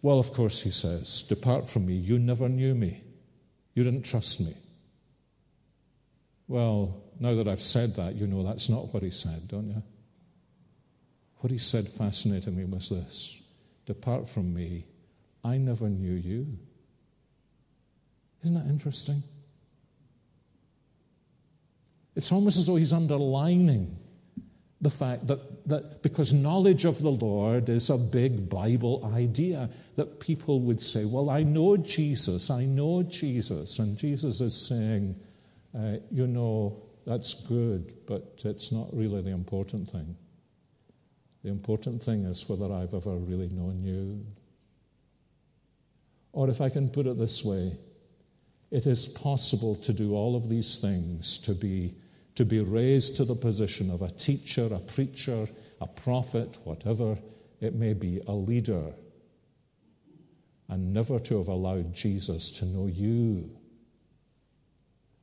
Well, 0.00 0.18
of 0.18 0.32
course, 0.32 0.62
he 0.62 0.70
says, 0.70 1.22
Depart 1.22 1.68
from 1.68 1.86
me. 1.86 1.94
You 1.94 2.18
never 2.18 2.48
knew 2.48 2.74
me. 2.74 3.02
You 3.74 3.82
didn't 3.82 4.04
trust 4.04 4.40
me. 4.40 4.54
Well, 6.48 7.02
now 7.18 7.34
that 7.34 7.48
I've 7.48 7.62
said 7.62 7.96
that, 7.96 8.14
you 8.14 8.26
know 8.26 8.42
that's 8.42 8.68
not 8.68 8.92
what 8.92 9.02
he 9.02 9.10
said, 9.10 9.48
don't 9.48 9.68
you? 9.68 9.82
What 11.38 11.50
he 11.50 11.58
said 11.58 11.88
fascinated 11.88 12.56
me 12.56 12.64
was 12.64 12.88
this 12.88 13.34
Depart 13.86 14.28
from 14.28 14.52
me. 14.52 14.84
I 15.44 15.58
never 15.58 15.88
knew 15.88 16.14
you. 16.14 16.46
Isn't 18.42 18.56
that 18.56 18.70
interesting? 18.70 19.22
It's 22.16 22.32
almost 22.32 22.56
as 22.56 22.66
though 22.66 22.76
he's 22.76 22.92
underlining 22.92 23.96
the 24.80 24.90
fact 24.90 25.26
that, 25.26 25.68
that 25.68 26.02
because 26.02 26.32
knowledge 26.32 26.84
of 26.84 27.00
the 27.00 27.10
Lord 27.10 27.68
is 27.68 27.90
a 27.90 27.96
big 27.96 28.48
Bible 28.48 29.10
idea, 29.14 29.70
that 29.96 30.20
people 30.20 30.60
would 30.60 30.82
say, 30.82 31.04
Well, 31.04 31.30
I 31.30 31.42
know 31.42 31.76
Jesus, 31.76 32.50
I 32.50 32.64
know 32.64 33.02
Jesus. 33.02 33.78
And 33.78 33.96
Jesus 33.96 34.40
is 34.40 34.54
saying, 34.54 35.16
uh, 35.76 35.96
You 36.10 36.26
know, 36.26 36.82
that's 37.06 37.34
good, 37.46 37.94
but 38.06 38.42
it's 38.44 38.72
not 38.72 38.88
really 38.92 39.22
the 39.22 39.30
important 39.30 39.88
thing. 39.90 40.16
The 41.44 41.50
important 41.50 42.02
thing 42.02 42.24
is 42.24 42.48
whether 42.48 42.72
I've 42.72 42.94
ever 42.94 43.16
really 43.16 43.48
known 43.48 43.84
you. 43.84 44.26
Or 46.32 46.50
if 46.50 46.60
I 46.60 46.68
can 46.68 46.88
put 46.88 47.06
it 47.06 47.16
this 47.16 47.44
way, 47.44 47.78
it 48.72 48.86
is 48.86 49.06
possible 49.06 49.76
to 49.76 49.92
do 49.92 50.16
all 50.16 50.34
of 50.34 50.48
these 50.48 50.78
things, 50.78 51.38
to 51.38 51.54
be, 51.54 51.94
to 52.34 52.44
be 52.44 52.60
raised 52.60 53.16
to 53.18 53.24
the 53.24 53.36
position 53.36 53.90
of 53.90 54.02
a 54.02 54.10
teacher, 54.10 54.68
a 54.74 54.80
preacher, 54.80 55.46
a 55.80 55.86
prophet, 55.86 56.58
whatever 56.64 57.16
it 57.60 57.74
may 57.74 57.92
be, 57.92 58.20
a 58.26 58.32
leader, 58.32 58.92
and 60.68 60.92
never 60.92 61.20
to 61.20 61.36
have 61.38 61.48
allowed 61.48 61.94
Jesus 61.94 62.50
to 62.58 62.64
know 62.66 62.88
you. 62.88 63.56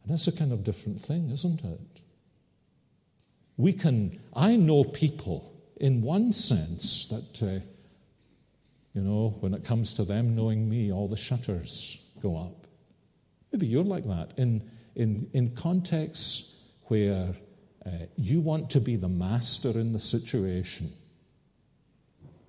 And 0.04 0.12
that's 0.12 0.28
a 0.28 0.36
kind 0.36 0.52
of 0.52 0.64
different 0.64 1.02
thing, 1.02 1.30
isn't 1.30 1.64
it? 1.64 1.80
We 3.58 3.74
can, 3.74 4.20
I 4.36 4.56
know 4.56 4.84
people 4.84 5.54
in 5.84 6.02
one 6.02 6.32
sense, 6.32 7.08
that, 7.10 7.44
uh, 7.44 7.60
you 8.94 9.02
know, 9.02 9.36
when 9.42 9.54
it 9.54 9.66
comes 9.66 9.94
to 9.96 10.06
them 10.06 10.34
knowing 10.34 10.70
me, 10.70 10.94
all 10.94 11.10
the 11.10 11.18
shutters 11.18 12.02
go 12.22 12.38
up. 12.38 12.68
Maybe 13.52 13.68
you're 13.68 13.84
like 13.84 14.06
that. 14.06 14.32
In, 14.38 14.70
in, 14.96 15.30
in 15.34 15.56
contexts 15.56 16.58
where 16.84 17.34
uh, 17.86 17.90
you 18.16 18.40
want 18.40 18.70
to 18.70 18.80
be 18.80 18.96
the 18.96 19.10
master 19.10 19.72
in 19.72 19.92
the 19.92 20.00
situation, 20.00 20.94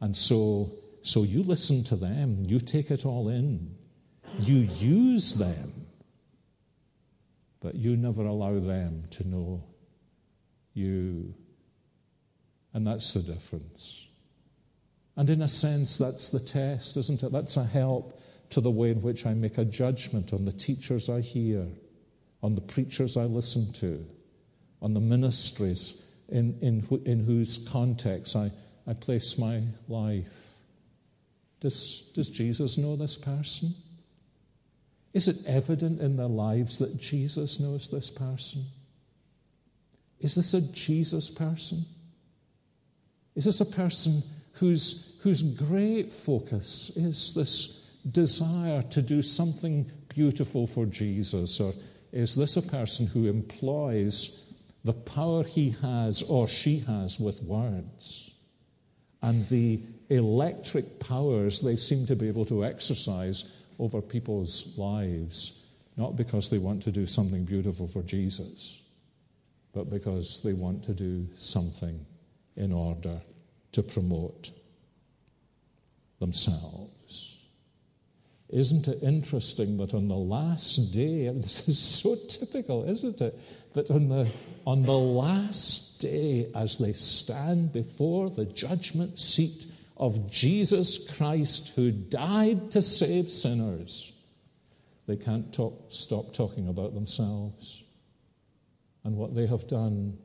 and 0.01 0.15
so, 0.15 0.71
so 1.03 1.25
you 1.25 1.43
listen 1.43 1.83
to 1.85 1.97
them, 1.97 2.45
you 2.47 2.61
take 2.61 2.93
it 2.93 3.05
all 3.05 3.29
in, 3.31 3.75
you 4.39 4.69
use 4.79 5.35
them, 5.35 5.84
but 7.65 7.75
you 7.75 7.97
never 7.97 8.27
allow 8.27 8.61
them 8.61 9.05
to 9.09 9.27
know 9.27 9.65
you 10.75 11.35
and 12.75 12.87
that's 12.87 13.15
the 13.15 13.23
difference. 13.23 14.07
And 15.17 15.31
in 15.31 15.41
a 15.41 15.49
sense, 15.49 15.97
that's 15.97 16.29
the 16.29 16.41
test, 16.41 16.97
isn't 16.99 17.23
it? 17.23 17.33
That's 17.33 17.57
a 17.57 17.65
help 17.65 18.21
to 18.51 18.61
the 18.61 18.71
way 18.71 18.91
in 18.91 19.01
which 19.01 19.25
I 19.25 19.33
make 19.33 19.57
a 19.57 19.65
judgment 19.65 20.35
on 20.35 20.45
the 20.45 20.53
teachers 20.53 21.09
I 21.09 21.21
hear, 21.21 21.67
on 22.43 22.55
the 22.55 22.61
preachers 22.61 23.17
I 23.17 23.23
listen 23.23 23.73
to, 23.75 24.05
on 24.83 24.93
the 24.93 25.01
ministries 25.01 26.03
in, 26.29 26.59
in, 26.61 26.87
in 27.07 27.25
whose 27.25 27.67
context 27.69 28.37
I, 28.37 28.51
I 28.87 28.93
place 28.93 29.39
my 29.39 29.63
life. 29.89 30.57
Does, 31.61 32.11
does 32.13 32.29
Jesus 32.29 32.77
know 32.77 32.97
this 32.97 33.17
person? 33.17 33.75
Is 35.15 35.29
it 35.29 35.47
evident 35.47 36.01
in 36.01 36.17
their 36.17 36.27
lives 36.27 36.79
that 36.79 36.99
Jesus 36.99 37.61
knows 37.61 37.89
this 37.89 38.11
person? 38.11 38.67
Is 40.21 40.35
this 40.35 40.55
a 40.55 40.73
Jesus 40.73 41.31
person? 41.31 41.85
Is 43.37 43.45
this 43.45 43.61
a 43.61 43.67
person 43.67 44.23
whose, 44.55 45.19
whose 45.23 45.43
great 45.43 46.11
focus 46.11 46.91
is 46.97 47.33
this 47.35 47.91
desire 48.11 48.83
to 48.83 49.03
do 49.03 49.23
something 49.23 49.91
beautiful 50.09 50.67
for 50.67 50.87
Jesus? 50.87 51.61
Or 51.61 51.75
is 52.13 52.35
this 52.35 52.57
a 52.57 52.63
person 52.63 53.07
who 53.07 53.29
employs 53.29 54.53
the 54.85 54.93
power 54.93 55.45
he 55.45 55.71
has 55.83 56.23
or 56.23 56.47
she 56.49 56.81
has 56.81 57.19
with 57.19 57.43
words 57.43 58.31
and 59.23 59.49
the 59.49 59.81
electric 60.11 61.01
powers 61.01 61.61
they 61.61 61.77
seem 61.77 62.07
to 62.07 62.17
be 62.17 62.29
able 62.29 62.45
to 62.47 62.65
exercise 62.65 63.55
over 63.79 64.01
people's 64.01 64.77
lives, 64.79 65.65
not 65.97 66.17
because 66.17 66.49
they 66.49 66.59
want 66.59 66.83
to 66.83 66.93
do 66.93 67.07
something 67.07 67.45
beautiful 67.45 67.89
for 67.89 68.03
Jesus, 68.03 68.81
but 69.73 69.91
because 69.91 70.41
they 70.43 70.53
want 70.53 70.85
to 70.85 70.95
do 70.95 71.27
something 71.37 72.05
in 72.57 72.73
order 72.73 73.21
to 73.73 73.83
promote 73.83 74.51
themselves. 76.21 77.37
Isn't 78.49 78.87
it 78.87 79.03
interesting 79.03 79.79
that 79.79 79.95
on 79.95 80.07
the 80.07 80.15
last 80.15 80.95
day, 80.95 81.27
and 81.27 81.43
this 81.45 81.69
is 81.69 81.79
so 81.79 82.15
typical, 82.29 82.89
isn't 82.89 83.21
it? 83.21 83.39
That 83.73 83.91
on 83.91 84.09
the, 84.09 84.31
on 84.65 84.83
the 84.85 84.93
last 84.93 86.01
day, 86.01 86.51
as 86.55 86.79
they 86.79 86.93
stand 86.93 87.73
before 87.73 88.31
the 88.31 88.45
judgment 88.45 89.19
seat 89.19 89.67
of 89.97 90.31
Jesus 90.31 91.17
Christ 91.17 91.73
who 91.77 91.91
died 91.91 92.71
to 92.73 92.83
save 92.83 93.29
sinners, 93.29 94.13
they 95.07 95.17
can't 95.17 95.53
talk, 95.53 95.87
stop 95.91 96.33
talking 96.33 96.69
about 96.69 96.95
themselves 96.95 97.85
and 99.05 99.17
what 99.17 99.35
they 99.35 99.47
have 99.47 99.67
done. 99.69 100.19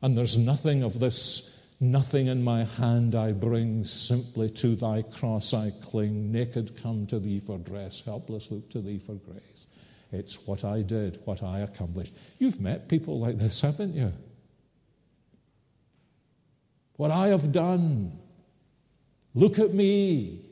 And 0.00 0.16
there's 0.16 0.38
nothing 0.38 0.82
of 0.82 1.00
this 1.00 1.58
Nothing 1.80 2.26
in 2.26 2.42
my 2.42 2.64
hand 2.64 3.14
I 3.14 3.32
bring, 3.32 3.84
simply 3.84 4.50
to 4.50 4.74
thy 4.74 5.02
cross 5.02 5.54
I 5.54 5.70
cling. 5.80 6.32
Naked 6.32 6.80
come 6.82 7.06
to 7.06 7.20
thee 7.20 7.38
for 7.38 7.56
dress, 7.58 8.00
helpless 8.04 8.50
look 8.50 8.68
to 8.70 8.80
thee 8.80 8.98
for 8.98 9.14
grace. 9.14 9.66
It's 10.10 10.44
what 10.46 10.64
I 10.64 10.82
did, 10.82 11.20
what 11.24 11.42
I 11.42 11.60
accomplished. 11.60 12.14
You've 12.38 12.60
met 12.60 12.88
people 12.88 13.20
like 13.20 13.38
this, 13.38 13.60
haven't 13.60 13.94
you? 13.94 14.12
What 16.96 17.12
I 17.12 17.28
have 17.28 17.52
done, 17.52 18.18
Look 19.34 19.58
at 19.58 19.74
me. 19.74 20.44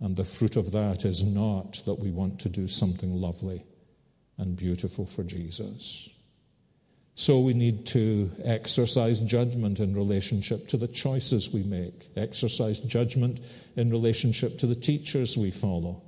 And 0.00 0.16
the 0.16 0.24
fruit 0.24 0.56
of 0.56 0.72
that 0.72 1.04
is 1.04 1.22
not 1.22 1.82
that 1.84 2.00
we 2.00 2.10
want 2.10 2.40
to 2.40 2.48
do 2.48 2.66
something 2.66 3.14
lovely 3.14 3.64
and 4.36 4.56
beautiful 4.56 5.06
for 5.06 5.22
Jesus. 5.22 6.08
So 7.14 7.40
we 7.40 7.54
need 7.54 7.86
to 7.88 8.30
exercise 8.42 9.20
judgment 9.20 9.78
in 9.78 9.94
relationship 9.94 10.66
to 10.68 10.76
the 10.76 10.88
choices 10.88 11.52
we 11.52 11.62
make, 11.62 12.08
exercise 12.16 12.80
judgment 12.80 13.40
in 13.76 13.90
relationship 13.90 14.58
to 14.58 14.66
the 14.66 14.74
teachers 14.74 15.36
we 15.36 15.50
follow. 15.50 16.02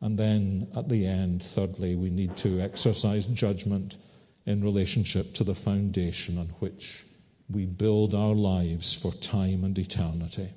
And 0.00 0.18
then 0.18 0.68
at 0.76 0.88
the 0.88 1.06
end, 1.06 1.42
thirdly, 1.42 1.94
we 1.94 2.10
need 2.10 2.36
to 2.38 2.60
exercise 2.60 3.26
judgment 3.28 3.98
in 4.46 4.64
relationship 4.64 5.34
to 5.34 5.44
the 5.44 5.54
foundation 5.54 6.38
on 6.38 6.48
which 6.58 7.04
we 7.50 7.66
build 7.66 8.14
our 8.14 8.34
lives 8.34 8.94
for 8.94 9.12
time 9.12 9.64
and 9.64 9.78
eternity. 9.78 10.50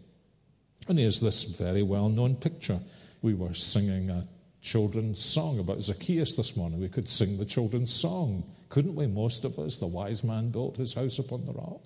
And 0.88 0.98
here's 0.98 1.20
this 1.20 1.44
very 1.44 1.84
well 1.84 2.10
known 2.10 2.36
picture. 2.36 2.80
We 3.22 3.34
were 3.34 3.54
singing 3.54 4.10
a 4.10 4.28
children's 4.62 5.24
song 5.24 5.60
about 5.60 5.82
Zacchaeus 5.82 6.36
this 6.36 6.56
morning. 6.56 6.80
We 6.80 6.90
could 6.90 7.10
sing 7.10 7.38
the 7.38 7.46
children's 7.46 7.94
song, 7.94 8.44
couldn't 8.70 8.96
we? 8.96 9.08
Most 9.08 9.44
of 9.44 9.60
us. 9.60 9.78
The 9.78 9.88
wise 9.88 10.24
man 10.24 10.50
built 10.50 10.78
his 10.78 10.94
house 10.94 11.20
upon 11.20 11.46
the 11.46 11.54
rock, 11.54 11.82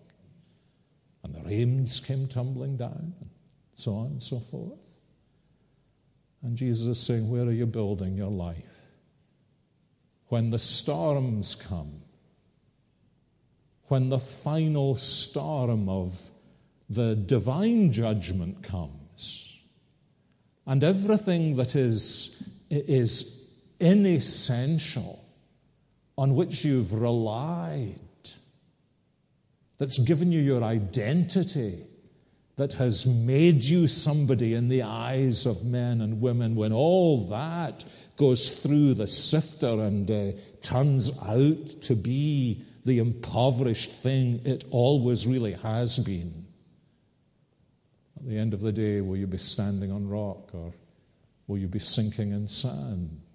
and 1.24 1.34
the 1.34 1.41
rains 1.41 1.99
came 1.99 2.28
tumbling 2.28 2.78
down, 2.78 3.14
and 3.20 3.30
so 3.76 3.95
on 3.95 4.08
and 4.08 4.24
so 4.24 4.39
forth. 4.39 4.80
And 6.43 6.58
Jesus 6.58 6.88
is 6.88 6.99
saying, 6.99 7.30
Where 7.30 7.43
are 7.43 7.52
you 7.52 7.66
building 7.66 8.16
your 8.16 8.32
life? 8.32 8.86
When 10.28 10.49
the 10.49 10.60
storms 10.60 11.56
come, 11.56 12.02
when 13.92 14.08
the 14.08 14.18
final 14.18 14.96
storm 14.96 15.89
of 15.89 16.32
the 16.89 17.14
divine 17.14 17.92
judgment 17.92 18.64
comes. 18.64 19.60
And 20.66 20.82
everything 20.82 21.58
that 21.58 21.76
is, 21.76 22.42
is 22.70 23.50
inessential 23.82 25.22
on 26.18 26.36
which 26.36 26.64
you've 26.64 26.94
relied, 26.94 28.00
that's 29.78 29.98
given 29.98 30.32
you 30.32 30.39
your 30.39 30.64
identity, 30.64 31.84
that 32.56 32.72
has 32.76 33.06
made 33.06 33.62
you 33.62 33.88
somebody 33.88 34.54
in 34.54 34.70
the 34.70 34.84
eyes 34.84 35.46
of 35.46 35.66
men 35.66 36.00
and 36.00 36.22
women, 36.22 36.56
when 36.56 36.72
all 36.72 37.28
that 37.28 37.84
goes 38.16 38.58
through 38.58 38.94
the 38.94 39.08
sifter 39.08 39.82
and 39.82 40.10
uh, 40.10 40.32
turns 40.62 41.12
out 41.24 41.82
to 41.82 41.94
be 41.94 42.64
the 42.86 43.00
impoverished 43.00 43.92
thing 43.92 44.42
it 44.46 44.64
always 44.72 45.28
really 45.28 45.54
has 45.54 46.00
been. 46.00 46.46
At 48.18 48.28
the 48.28 48.38
end 48.38 48.54
of 48.54 48.62
the 48.62 48.72
day, 48.72 49.02
will 49.02 49.18
you 49.18 49.28
be 49.28 49.38
standing 49.38 49.92
on 49.92 50.08
rock 50.08 50.54
or 50.54 50.74
will 51.48 51.58
you 51.58 51.68
be 51.68 51.80
sinking 51.80 52.32
in 52.32 52.48
sand? 52.48 53.22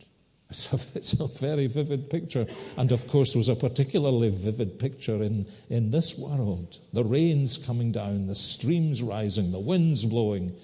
It's 0.49 0.73
a, 0.73 0.99
it's 0.99 1.13
a 1.19 1.27
very 1.27 1.67
vivid 1.67 2.09
picture. 2.09 2.47
And 2.77 2.93
of 2.93 3.09
course, 3.09 3.35
was 3.35 3.49
a 3.49 3.57
particularly 3.57 4.31
vivid 4.31 4.79
picture 4.79 5.21
in, 5.21 5.51
in 5.69 5.91
this 5.91 6.17
world. 6.17 6.79
The 6.93 7.03
rains 7.03 7.59
coming 7.59 7.91
down, 7.91 8.29
the 8.29 8.37
streams 8.37 9.03
rising, 9.03 9.51
the 9.51 9.59
winds 9.59 10.05
blowing, 10.05 10.57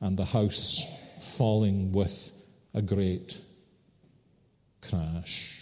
and 0.00 0.16
the 0.16 0.24
house 0.24 0.82
falling 1.20 1.92
with 1.92 2.32
a 2.74 2.82
great 2.82 3.38
crash. 4.82 5.55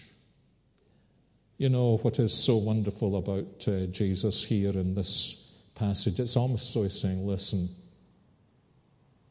You 1.57 1.69
know 1.69 1.99
what 1.99 2.19
is 2.19 2.35
so 2.35 2.57
wonderful 2.57 3.17
about 3.17 3.69
uh, 3.69 3.87
Jesus 3.87 4.43
here 4.43 4.71
in 4.71 4.95
this 4.95 5.53
passage? 5.77 6.19
It's 6.19 6.37
almost 6.37 6.73
so 6.73 6.83
he's 6.83 7.01
saying, 7.01 7.25
listen, 7.25 7.69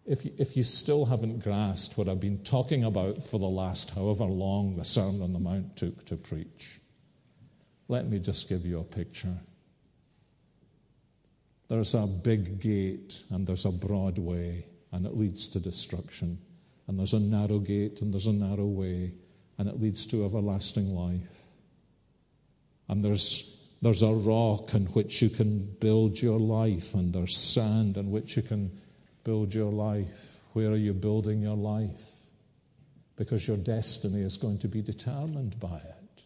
if 0.06 0.24
you, 0.24 0.32
if 0.38 0.56
you 0.56 0.64
still 0.64 1.06
haven't 1.06 1.44
grasped 1.44 1.98
what 1.98 2.08
I've 2.08 2.22
been 2.22 2.44
talking 2.44 2.86
about 2.86 3.22
for 3.22 3.40
the 3.40 3.48
last 3.48 3.94
however 3.94 4.24
long 4.24 4.78
the 4.78 4.86
Sermon 4.86 5.22
on 5.22 5.34
the 5.34 5.40
Mount 5.40 5.76
took 5.76 6.06
to 6.06 6.16
preach, 6.16 6.80
let 7.90 8.08
me 8.08 8.20
just 8.20 8.48
give 8.48 8.66
you 8.66 8.80
a 8.80 8.84
picture. 8.84 9.38
There's 11.68 11.94
a 11.94 12.08
big 12.08 12.62
gate 12.62 13.22
and 13.32 13.46
there's 13.46 13.66
a 13.66 13.72
broad 13.72 14.18
way, 14.18 14.66
and 14.94 15.06
it 15.06 15.18
leads 15.18 15.50
to 15.50 15.60
destruction. 15.60 16.38
And 16.88 16.98
there's 16.98 17.14
a 17.14 17.20
narrow 17.20 17.60
gate 17.60 18.02
and 18.02 18.14
there's 18.14 18.28
a 18.28 18.34
narrow 18.34 18.66
way, 18.66 19.14
and 19.58 19.68
it 19.68 19.82
leads 19.82 20.06
to 20.08 20.24
everlasting 20.24 20.96
life. 20.96 21.43
And 22.94 23.04
there's, 23.04 23.60
there's 23.82 24.04
a 24.04 24.14
rock 24.14 24.76
on 24.76 24.86
which 24.94 25.20
you 25.24 25.30
can 25.32 25.66
build 25.80 26.22
your 26.22 26.40
life, 26.40 26.94
and 26.94 27.12
there's 27.12 27.36
sand 27.36 27.98
on 27.98 28.12
which 28.12 28.38
you 28.38 28.44
can 28.44 28.70
build 29.24 29.52
your 29.52 29.72
life. 29.72 30.42
Where 30.54 30.70
are 30.70 30.76
you 30.76 30.94
building 30.94 31.42
your 31.42 31.58
life? 31.58 32.08
Because 33.16 33.48
your 33.48 33.58
destiny 33.58 34.22
is 34.22 34.38
going 34.38 34.60
to 34.60 34.68
be 34.68 34.84
determined 34.84 35.60
by 35.60 35.78
it. 35.78 36.22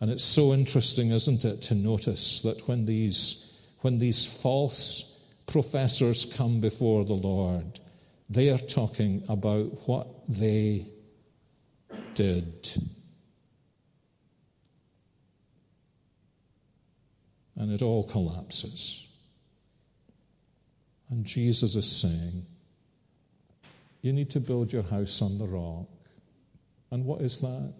And 0.00 0.10
it's 0.10 0.24
so 0.24 0.52
interesting, 0.52 1.12
isn't 1.12 1.44
it, 1.44 1.62
to 1.62 1.76
notice 1.76 2.42
that 2.42 2.66
when 2.66 2.84
these, 2.84 3.56
when 3.82 4.00
these 4.00 4.26
false 4.42 5.24
professors 5.46 6.24
come 6.24 6.58
before 6.58 7.04
the 7.04 7.12
Lord, 7.12 7.78
they 8.28 8.50
are 8.50 8.58
talking 8.58 9.22
about 9.28 9.86
what 9.86 10.08
they 10.28 10.88
did. 12.14 12.68
And 17.56 17.72
it 17.72 17.82
all 17.82 18.04
collapses. 18.04 19.06
And 21.10 21.24
Jesus 21.24 21.74
is 21.74 21.90
saying, 21.90 22.44
You 24.02 24.12
need 24.12 24.30
to 24.30 24.40
build 24.40 24.72
your 24.72 24.82
house 24.82 25.22
on 25.22 25.38
the 25.38 25.46
rock. 25.46 25.88
And 26.90 27.04
what 27.04 27.20
is 27.20 27.40
that? 27.40 27.74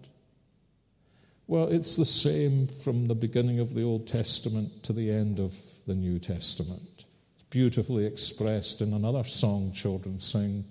Well, 1.47 1.67
it's 1.67 1.95
the 1.95 2.05
same 2.05 2.67
from 2.67 3.05
the 3.05 3.15
beginning 3.15 3.59
of 3.59 3.73
the 3.73 3.83
Old 3.83 4.07
Testament 4.07 4.83
to 4.83 4.93
the 4.93 5.11
end 5.11 5.39
of 5.39 5.53
the 5.85 5.93
New 5.93 6.17
Testament. 6.17 7.05
It's 7.35 7.43
beautifully 7.49 8.05
expressed 8.05 8.81
in 8.81 8.93
another 8.93 9.23
song 9.23 9.71
children 9.71 10.19
sing. 10.19 10.65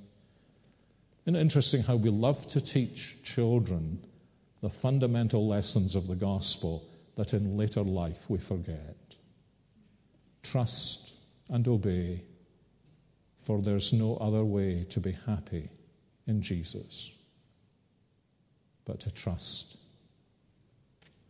Isn't 1.24 1.36
it 1.36 1.40
interesting 1.40 1.82
how 1.82 1.96
we 1.96 2.11
love 2.11 2.46
to 2.48 2.61
teach 2.61 3.22
children 3.22 4.05
the 4.62 4.70
fundamental 4.70 5.46
lessons 5.46 5.94
of 5.94 6.07
the 6.09 6.16
gospel 6.16 6.82
that 7.16 7.32
in 7.32 7.56
later 7.56 7.82
life 7.82 8.28
we 8.28 8.38
forget. 8.38 8.96
Trust 10.42 11.14
and 11.48 11.66
obey 11.68 12.22
for 13.38 13.60
there's 13.60 13.92
no 13.92 14.16
other 14.16 14.44
way 14.44 14.84
to 14.88 15.00
be 15.00 15.12
happy 15.26 15.68
in 16.26 16.40
Jesus 16.40 17.10
but 18.84 19.00
to 19.00 19.10
trust 19.10 19.76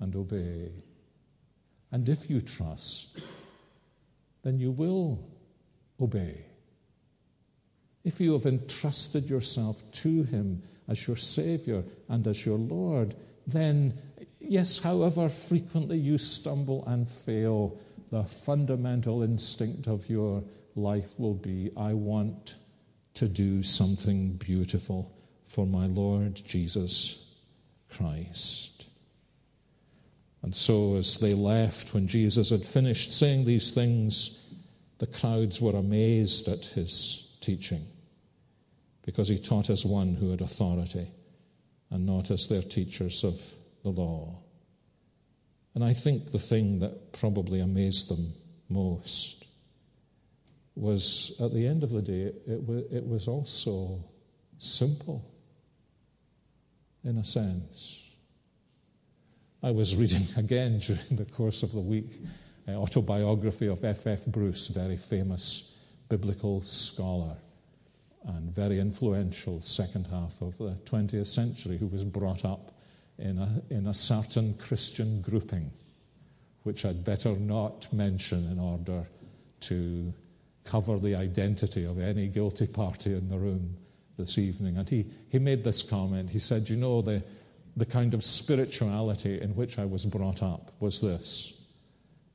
and 0.00 0.14
obey. 0.16 0.72
And 1.92 2.08
if 2.08 2.28
you 2.28 2.40
trust, 2.40 3.20
then 4.42 4.58
you 4.58 4.70
will 4.70 5.24
obey. 6.00 6.44
If 8.04 8.20
you 8.20 8.32
have 8.32 8.46
entrusted 8.46 9.30
yourself 9.30 9.82
to 9.92 10.24
Him 10.24 10.62
as 10.88 11.06
your 11.06 11.16
Savior 11.16 11.84
and 12.08 12.26
as 12.26 12.44
your 12.44 12.58
Lord, 12.58 13.14
then, 13.46 13.98
yes, 14.48 14.82
however 14.82 15.28
frequently 15.28 15.98
you 15.98 16.18
stumble 16.18 16.84
and 16.86 17.08
fail, 17.08 17.78
the 18.10 18.24
fundamental 18.24 19.22
instinct 19.22 19.86
of 19.86 20.08
your 20.08 20.42
life 20.76 21.18
will 21.18 21.34
be 21.34 21.70
I 21.76 21.94
want 21.94 22.56
to 23.14 23.28
do 23.28 23.62
something 23.62 24.32
beautiful 24.32 25.12
for 25.44 25.66
my 25.66 25.86
Lord 25.86 26.34
Jesus 26.34 27.34
Christ. 27.88 28.88
And 30.42 30.54
so, 30.54 30.96
as 30.96 31.18
they 31.18 31.32
left, 31.32 31.94
when 31.94 32.06
Jesus 32.06 32.50
had 32.50 32.64
finished 32.64 33.12
saying 33.12 33.44
these 33.44 33.72
things, 33.72 34.46
the 34.98 35.06
crowds 35.06 35.60
were 35.60 35.76
amazed 35.76 36.48
at 36.48 36.64
his 36.66 37.36
teaching 37.40 37.84
because 39.02 39.28
he 39.28 39.38
taught 39.38 39.70
as 39.70 39.84
one 39.84 40.14
who 40.14 40.30
had 40.30 40.40
authority 40.40 41.08
and 41.90 42.06
not 42.06 42.30
as 42.30 42.48
their 42.48 42.62
teachers 42.62 43.24
of 43.24 43.40
the 43.84 43.90
law. 43.90 44.42
And 45.74 45.84
I 45.84 45.92
think 45.92 46.32
the 46.32 46.38
thing 46.38 46.80
that 46.80 47.12
probably 47.12 47.60
amazed 47.60 48.10
them 48.10 48.32
most 48.68 49.46
was 50.74 51.36
at 51.40 51.52
the 51.52 51.66
end 51.66 51.84
of 51.84 51.90
the 51.90 52.02
day, 52.02 52.32
it, 52.46 52.66
was, 52.66 52.84
it 52.90 53.06
was 53.06 53.28
also 53.28 54.04
simple 54.58 55.24
in 57.04 57.18
a 57.18 57.24
sense. 57.24 58.00
I 59.62 59.70
was 59.70 59.94
reading 59.94 60.26
again 60.36 60.78
during 60.78 61.16
the 61.16 61.24
course 61.24 61.62
of 61.62 61.72
the 61.72 61.80
week 61.80 62.10
an 62.66 62.76
autobiography 62.76 63.66
of 63.66 63.84
F. 63.84 64.06
F. 64.06 64.24
Bruce, 64.26 64.68
very 64.68 64.96
famous 64.96 65.74
biblical 66.08 66.62
scholar 66.62 67.36
and 68.26 68.50
very 68.54 68.78
influential 68.78 69.60
second 69.62 70.06
half 70.06 70.40
of 70.40 70.56
the 70.56 70.74
20th 70.84 71.26
century, 71.26 71.76
who 71.76 71.86
was 71.86 72.04
brought 72.04 72.44
up 72.44 72.73
in 73.18 73.38
a, 73.38 73.62
in 73.70 73.86
a 73.86 73.94
certain 73.94 74.54
Christian 74.54 75.20
grouping, 75.22 75.70
which 76.62 76.84
I'd 76.84 77.04
better 77.04 77.34
not 77.36 77.92
mention 77.92 78.50
in 78.50 78.58
order 78.58 79.04
to 79.60 80.12
cover 80.64 80.98
the 80.98 81.14
identity 81.14 81.84
of 81.84 82.00
any 82.00 82.28
guilty 82.28 82.66
party 82.66 83.12
in 83.12 83.28
the 83.28 83.38
room 83.38 83.76
this 84.16 84.38
evening. 84.38 84.78
And 84.78 84.88
he, 84.88 85.06
he 85.28 85.38
made 85.38 85.64
this 85.64 85.82
comment. 85.82 86.30
He 86.30 86.38
said, 86.38 86.68
You 86.68 86.76
know, 86.76 87.02
the, 87.02 87.22
the 87.76 87.84
kind 87.84 88.14
of 88.14 88.24
spirituality 88.24 89.40
in 89.40 89.54
which 89.54 89.78
I 89.78 89.84
was 89.84 90.06
brought 90.06 90.42
up 90.42 90.72
was 90.80 91.00
this 91.00 91.60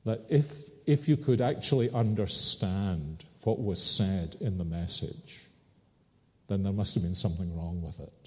that 0.04 0.24
if, 0.30 0.70
if 0.86 1.08
you 1.08 1.16
could 1.16 1.40
actually 1.42 1.90
understand 1.90 3.24
what 3.42 3.60
was 3.60 3.82
said 3.82 4.36
in 4.40 4.58
the 4.58 4.64
message, 4.64 5.40
then 6.48 6.62
there 6.62 6.72
must 6.72 6.94
have 6.94 7.02
been 7.02 7.14
something 7.14 7.54
wrong 7.56 7.82
with 7.82 8.00
it. 8.00 8.19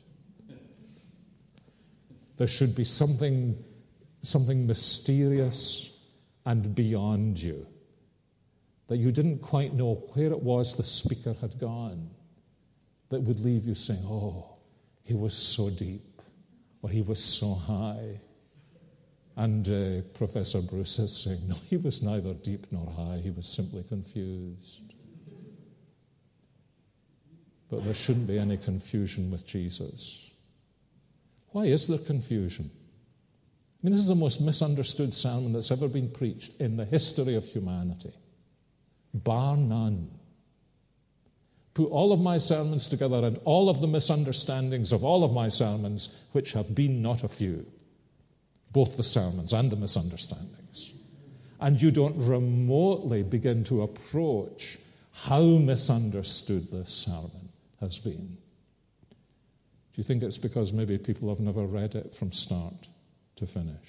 There 2.44 2.50
should 2.50 2.76
be 2.76 2.84
something, 2.84 3.58
something 4.20 4.68
mysterious 4.68 5.98
and 6.46 6.76
beyond 6.76 7.42
you 7.42 7.66
that 8.88 8.98
you 8.98 9.14
didn't 9.14 9.40
quite 9.40 9.74
know 9.74 10.04
where 10.14 10.26
it 10.26 10.42
was 10.42 10.76
the 10.76 10.84
speaker 10.84 11.38
had 11.40 11.58
gone 11.58 12.10
that 13.08 13.22
would 13.22 13.40
leave 13.40 13.66
you 13.66 13.74
saying, 13.74 14.02
Oh, 14.04 14.58
he 15.04 15.14
was 15.14 15.34
so 15.34 15.70
deep, 15.70 16.22
or 16.82 16.90
he 16.90 17.02
was 17.02 17.24
so 17.24 17.54
high. 17.54 18.20
And 19.38 19.66
uh, 19.70 20.02
Professor 20.14 20.62
Bruce 20.62 21.00
is 21.00 21.16
saying, 21.16 21.48
No, 21.48 21.56
he 21.70 21.78
was 21.78 22.02
neither 22.02 22.34
deep 22.34 22.68
nor 22.72 22.92
high, 22.92 23.22
he 23.24 23.32
was 23.32 23.48
simply 23.48 23.84
confused. 23.84 24.96
But 27.70 27.86
there 27.86 27.94
shouldn't 27.94 28.28
be 28.28 28.38
any 28.38 28.58
confusion 28.58 29.32
with 29.32 29.48
Jesus. 29.48 30.32
Why 31.54 31.66
is 31.66 31.88
there 31.88 32.00
confusion? 32.00 32.70
I 32.74 33.78
mean, 33.86 33.92
this 33.92 34.02
is 34.02 34.08
the 34.08 34.16
most 34.16 34.42
misunderstood 34.42 35.14
sermon 35.14 35.54
that's 35.54 35.72
ever 35.72 35.88
been 35.88 36.10
preached 36.10 36.60
in 36.60 36.78
the 36.78 36.86
history 36.86 37.36
of 37.36 37.46
humanity, 37.46 38.14
bar 39.14 39.56
none. 39.56 40.10
Put 41.76 41.90
all 41.90 42.12
of 42.12 42.20
my 42.20 42.38
sermons 42.38 42.88
together 42.88 43.26
and 43.26 43.40
all 43.46 43.70
of 43.70 43.82
the 43.82 43.88
misunderstandings 43.88 44.92
of 44.92 45.04
all 45.04 45.24
of 45.24 45.32
my 45.32 45.50
sermons, 45.50 46.18
which 46.32 46.54
have 46.54 46.74
been 46.74 47.02
not 47.02 47.24
a 47.24 47.28
few, 47.28 47.66
both 48.72 48.98
the 48.98 49.04
sermons 49.04 49.54
and 49.54 49.72
the 49.72 49.76
misunderstandings. 49.76 50.92
And 51.60 51.82
you 51.82 51.92
don't 51.92 52.18
remotely 52.18 53.22
begin 53.22 53.64
to 53.66 53.84
approach 53.84 54.80
how 55.12 55.42
misunderstood 55.42 56.72
this 56.72 56.90
sermon 56.90 57.50
has 57.80 58.00
been. 58.00 58.38
Do 59.94 60.02
you 60.02 60.04
think 60.04 60.24
it's 60.24 60.40
because 60.40 60.74
maybe 60.74 60.98
people 60.98 61.30
have 61.30 61.40
never 61.40 61.66
read 61.66 61.94
it 61.94 62.16
from 62.16 62.32
start 62.32 62.88
to 63.36 63.46
finish? 63.46 63.88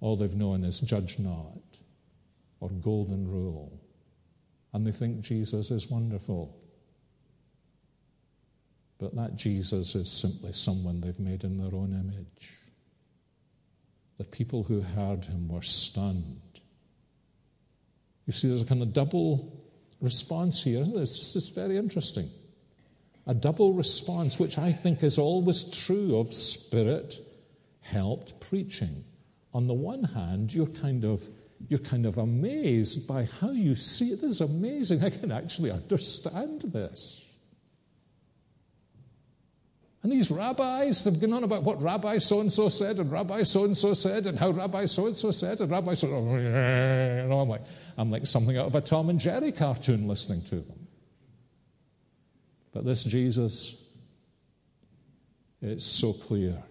All 0.00 0.16
they've 0.16 0.34
known 0.34 0.64
is 0.64 0.80
judge 0.80 1.18
not 1.18 1.58
or 2.60 2.70
golden 2.70 3.30
rule. 3.30 3.78
And 4.72 4.86
they 4.86 4.90
think 4.90 5.20
Jesus 5.20 5.70
is 5.70 5.90
wonderful. 5.90 6.58
But 8.98 9.14
that 9.16 9.36
Jesus 9.36 9.94
is 9.94 10.10
simply 10.10 10.54
someone 10.54 11.02
they've 11.02 11.18
made 11.20 11.44
in 11.44 11.58
their 11.58 11.74
own 11.74 11.92
image. 11.92 12.50
The 14.16 14.24
people 14.24 14.62
who 14.62 14.80
heard 14.80 15.26
him 15.26 15.48
were 15.48 15.62
stunned. 15.62 16.40
You 18.26 18.32
see, 18.32 18.48
there's 18.48 18.62
a 18.62 18.66
kind 18.66 18.80
of 18.80 18.94
double 18.94 19.62
response 20.00 20.62
here. 20.62 20.84
It's 20.86 21.34
just 21.34 21.54
very 21.54 21.76
interesting 21.76 22.30
a 23.26 23.34
double 23.34 23.72
response, 23.72 24.38
which 24.38 24.58
I 24.58 24.72
think 24.72 25.02
is 25.02 25.18
always 25.18 25.64
true 25.70 26.18
of 26.18 26.32
spirit 26.32 27.20
helped 27.80 28.40
preaching. 28.40 29.04
On 29.54 29.66
the 29.66 29.74
one 29.74 30.04
hand, 30.04 30.52
you're 30.52 30.66
kind 30.66 31.04
of 31.04 31.28
you're 31.68 31.78
kind 31.78 32.06
of 32.06 32.18
amazed 32.18 33.06
by 33.06 33.28
how 33.40 33.50
you 33.50 33.76
see 33.76 34.06
it. 34.06 34.20
This 34.20 34.32
is 34.32 34.40
amazing. 34.40 35.04
I 35.04 35.10
can 35.10 35.30
actually 35.30 35.70
understand 35.70 36.62
this. 36.62 37.24
And 40.02 40.10
these 40.10 40.32
rabbis, 40.32 41.04
they've 41.04 41.20
gone 41.20 41.32
on 41.32 41.44
about 41.44 41.62
what 41.62 41.80
Rabbi 41.80 42.18
so 42.18 42.40
and 42.40 42.52
so 42.52 42.68
said, 42.68 42.98
and 42.98 43.12
Rabbi 43.12 43.44
so 43.44 43.64
and 43.64 43.78
so 43.78 43.94
said, 43.94 44.26
and 44.26 44.36
how 44.36 44.50
Rabbi 44.50 44.86
so 44.86 45.06
and 45.06 45.16
so 45.16 45.30
said, 45.30 45.60
and 45.60 45.70
Rabbi 45.70 45.94
so. 45.94 46.08
You 46.08 47.28
know, 47.28 47.38
I'm 47.40 47.48
like, 47.48 47.62
I'm 47.96 48.10
like 48.10 48.26
something 48.26 48.58
out 48.58 48.66
of 48.66 48.74
a 48.74 48.80
Tom 48.80 49.10
and 49.10 49.20
Jerry 49.20 49.52
cartoon 49.52 50.08
listening 50.08 50.42
to 50.46 50.56
them. 50.56 50.81
But 52.72 52.84
this 52.84 53.04
Jesus, 53.04 53.82
it's 55.60 55.84
so 55.84 56.12
clear. 56.12 56.62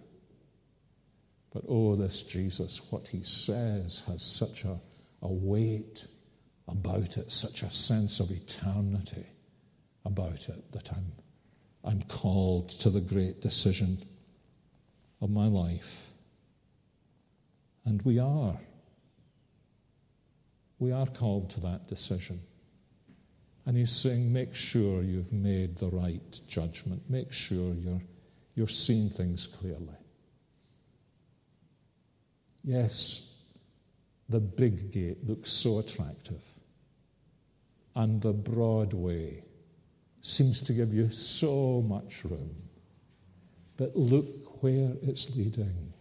But 1.53 1.63
oh, 1.67 1.95
this 1.95 2.23
Jesus, 2.23 2.81
what 2.91 3.07
he 3.07 3.23
says 3.23 4.03
has 4.07 4.23
such 4.23 4.63
a, 4.63 4.79
a 5.21 5.31
weight 5.31 6.07
about 6.67 7.17
it, 7.17 7.31
such 7.31 7.63
a 7.63 7.69
sense 7.69 8.19
of 8.19 8.31
eternity 8.31 9.25
about 10.05 10.49
it 10.49 10.71
that 10.71 10.91
I'm, 10.91 11.11
I'm 11.83 12.01
called 12.03 12.69
to 12.69 12.89
the 12.89 13.01
great 13.01 13.41
decision 13.41 13.97
of 15.21 15.29
my 15.29 15.47
life. 15.47 16.09
And 17.85 18.01
we 18.03 18.19
are. 18.19 18.59
We 20.79 20.91
are 20.91 21.05
called 21.05 21.51
to 21.51 21.59
that 21.61 21.87
decision. 21.87 22.41
And 23.66 23.78
he's 23.78 23.91
saying, 23.91 24.34
make 24.34 24.55
sure 24.55 25.03
you've 25.03 25.32
made 25.32 25.78
the 25.78 25.89
right 25.89 26.41
judgment. 26.47 27.03
Make 27.09 27.32
sure 27.32 27.74
you're, 27.76 28.01
you're 28.55 28.68
seeing 28.68 29.09
things 29.09 29.45
clearly. 29.45 29.95
Yes, 32.64 33.43
the 34.30 34.39
big 34.39 34.91
gate 34.91 35.28
looks 35.28 35.51
so 35.51 35.80
attractive, 35.80 36.43
and 37.95 38.22
the 38.22 38.34
broad 38.34 38.93
way 38.93 39.43
seems 40.22 40.59
to 40.62 40.74
give 40.74 40.93
you 40.93 41.09
so 41.12 41.82
much 41.82 42.24
room. 42.24 42.55
But 43.78 43.95
look 43.95 44.64
where 44.64 44.93
it's 45.01 45.36
leading. 45.36 45.93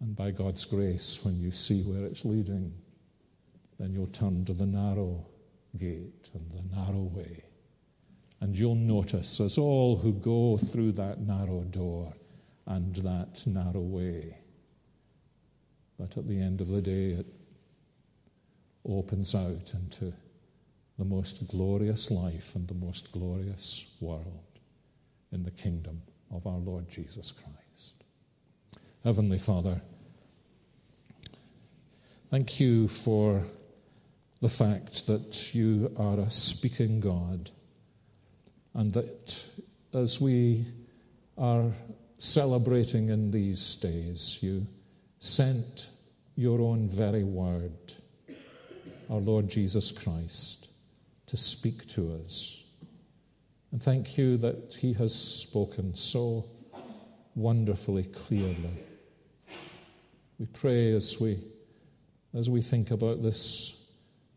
And 0.00 0.14
by 0.14 0.32
God's 0.32 0.64
grace, 0.64 1.20
when 1.24 1.40
you 1.40 1.52
see 1.52 1.82
where 1.82 2.04
it's 2.04 2.24
leading, 2.24 2.74
then 3.78 3.92
you'll 3.92 4.06
turn 4.08 4.44
to 4.44 4.52
the 4.52 4.66
narrow 4.66 5.26
gate 5.76 6.30
and 6.34 6.50
the 6.50 6.76
narrow 6.76 7.02
way. 7.02 7.44
And 8.40 8.56
you'll 8.56 8.74
notice, 8.74 9.40
as 9.40 9.58
all 9.58 9.96
who 9.96 10.12
go 10.12 10.56
through 10.56 10.92
that 10.92 11.20
narrow 11.20 11.62
door 11.62 12.12
and 12.66 12.94
that 12.96 13.46
narrow 13.46 13.80
way, 13.80 14.36
that 15.98 16.16
at 16.16 16.28
the 16.28 16.40
end 16.40 16.60
of 16.60 16.68
the 16.68 16.82
day 16.82 17.12
it 17.12 17.26
opens 18.86 19.34
out 19.34 19.72
into 19.74 20.12
the 20.98 21.04
most 21.04 21.46
glorious 21.48 22.10
life 22.10 22.54
and 22.54 22.68
the 22.68 22.74
most 22.74 23.12
glorious 23.12 23.86
world 24.00 24.60
in 25.32 25.42
the 25.42 25.50
kingdom 25.50 26.02
of 26.30 26.46
our 26.46 26.58
Lord 26.58 26.88
Jesus 26.88 27.32
Christ. 27.32 28.04
Heavenly 29.04 29.38
Father, 29.38 29.80
thank 32.30 32.58
you 32.60 32.88
for 32.88 33.44
the 34.40 34.48
fact 34.48 35.06
that 35.06 35.54
you 35.54 35.92
are 35.96 36.18
a 36.20 36.30
speaking 36.30 37.00
God 37.00 37.50
and 38.74 38.92
that 38.92 39.46
as 39.94 40.20
we 40.20 40.66
are 41.38 41.72
celebrating 42.18 43.08
in 43.08 43.30
these 43.30 43.76
days, 43.76 44.38
you 44.42 44.66
sent 45.18 45.88
your 46.36 46.60
own 46.60 46.88
very 46.88 47.24
word, 47.24 47.94
our 49.08 49.18
Lord 49.18 49.48
Jesus 49.48 49.90
Christ, 49.90 50.70
to 51.26 51.36
speak 51.36 51.86
to 51.88 52.20
us. 52.22 52.62
And 53.72 53.82
thank 53.82 54.18
you 54.18 54.36
that 54.38 54.76
He 54.78 54.92
has 54.94 55.14
spoken 55.14 55.94
so 55.94 56.44
wonderfully 57.34 58.04
clearly. 58.04 58.84
We 60.38 60.46
pray 60.46 60.92
as 60.92 61.18
we, 61.18 61.38
as 62.34 62.50
we 62.50 62.60
think 62.60 62.90
about 62.90 63.22
this 63.22 63.75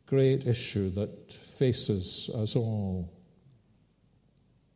great 0.09 0.47
issue 0.47 0.89
that 0.89 1.31
faces 1.31 2.31
us 2.33 2.55
all 2.55 3.13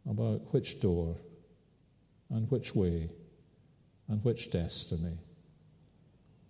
about 0.07 0.53
which 0.53 0.79
door 0.79 1.15
and 2.29 2.49
which 2.51 2.75
way 2.75 3.09
and 4.07 4.23
which 4.23 4.51
destiny. 4.51 5.17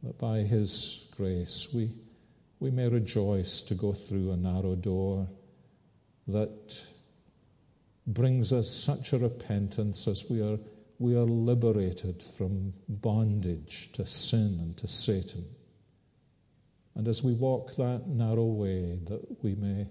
That 0.03 0.17
by 0.17 0.39
His 0.39 1.07
grace 1.15 1.69
we, 1.73 1.91
we 2.59 2.71
may 2.71 2.89
rejoice 2.89 3.61
to 3.61 3.73
go 3.73 3.93
through 3.93 4.31
a 4.31 4.37
narrow 4.37 4.75
door 4.75 5.29
that 6.27 6.85
brings 8.05 8.51
us 8.51 8.69
such 8.69 9.13
a 9.13 9.17
repentance 9.17 10.09
as 10.09 10.29
we 10.29 10.41
are, 10.41 10.59
we 10.99 11.15
are 11.15 11.23
liberated 11.23 12.21
from 12.21 12.73
bondage 12.89 13.93
to 13.93 14.05
sin 14.05 14.59
and 14.61 14.75
to 14.75 14.89
Satan. 14.89 15.45
And 16.95 17.07
as 17.07 17.23
we 17.23 17.33
walk 17.33 17.75
that 17.75 18.07
narrow 18.07 18.45
way, 18.45 18.99
that 19.05 19.43
we 19.43 19.55
may 19.55 19.87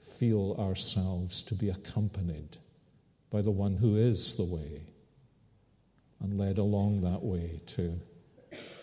feel 0.00 0.56
ourselves 0.58 1.42
to 1.44 1.54
be 1.54 1.70
accompanied 1.70 2.58
by 3.30 3.40
the 3.42 3.50
one 3.50 3.76
who 3.76 3.96
is 3.96 4.36
the 4.36 4.44
way 4.44 4.82
and 6.20 6.38
led 6.38 6.58
along 6.58 7.00
that 7.00 7.22
way 7.22 7.60
to 7.66 7.98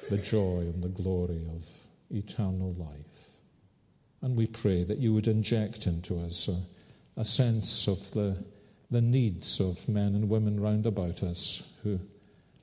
the 0.09 0.17
joy 0.17 0.59
and 0.59 0.83
the 0.83 0.89
glory 0.89 1.45
of 1.53 1.65
eternal 2.09 2.73
life. 2.73 3.35
And 4.21 4.37
we 4.37 4.47
pray 4.47 4.83
that 4.83 4.97
you 4.99 5.13
would 5.13 5.27
inject 5.27 5.87
into 5.87 6.19
us 6.19 6.47
a, 6.47 7.21
a 7.21 7.25
sense 7.25 7.87
of 7.87 8.11
the, 8.11 8.43
the 8.91 9.01
needs 9.01 9.59
of 9.59 9.87
men 9.89 10.15
and 10.15 10.29
women 10.29 10.59
round 10.59 10.85
about 10.85 11.23
us 11.23 11.63
who 11.83 11.99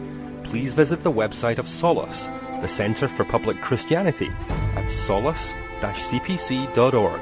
please 0.43 0.73
visit 0.73 1.01
the 1.01 1.11
website 1.11 1.57
of 1.57 1.65
Solas, 1.65 2.29
the 2.61 2.67
Centre 2.67 3.07
for 3.07 3.25
Public 3.25 3.59
Christianity, 3.61 4.31
at 4.75 4.85
solas-cpc.org. 4.85 7.21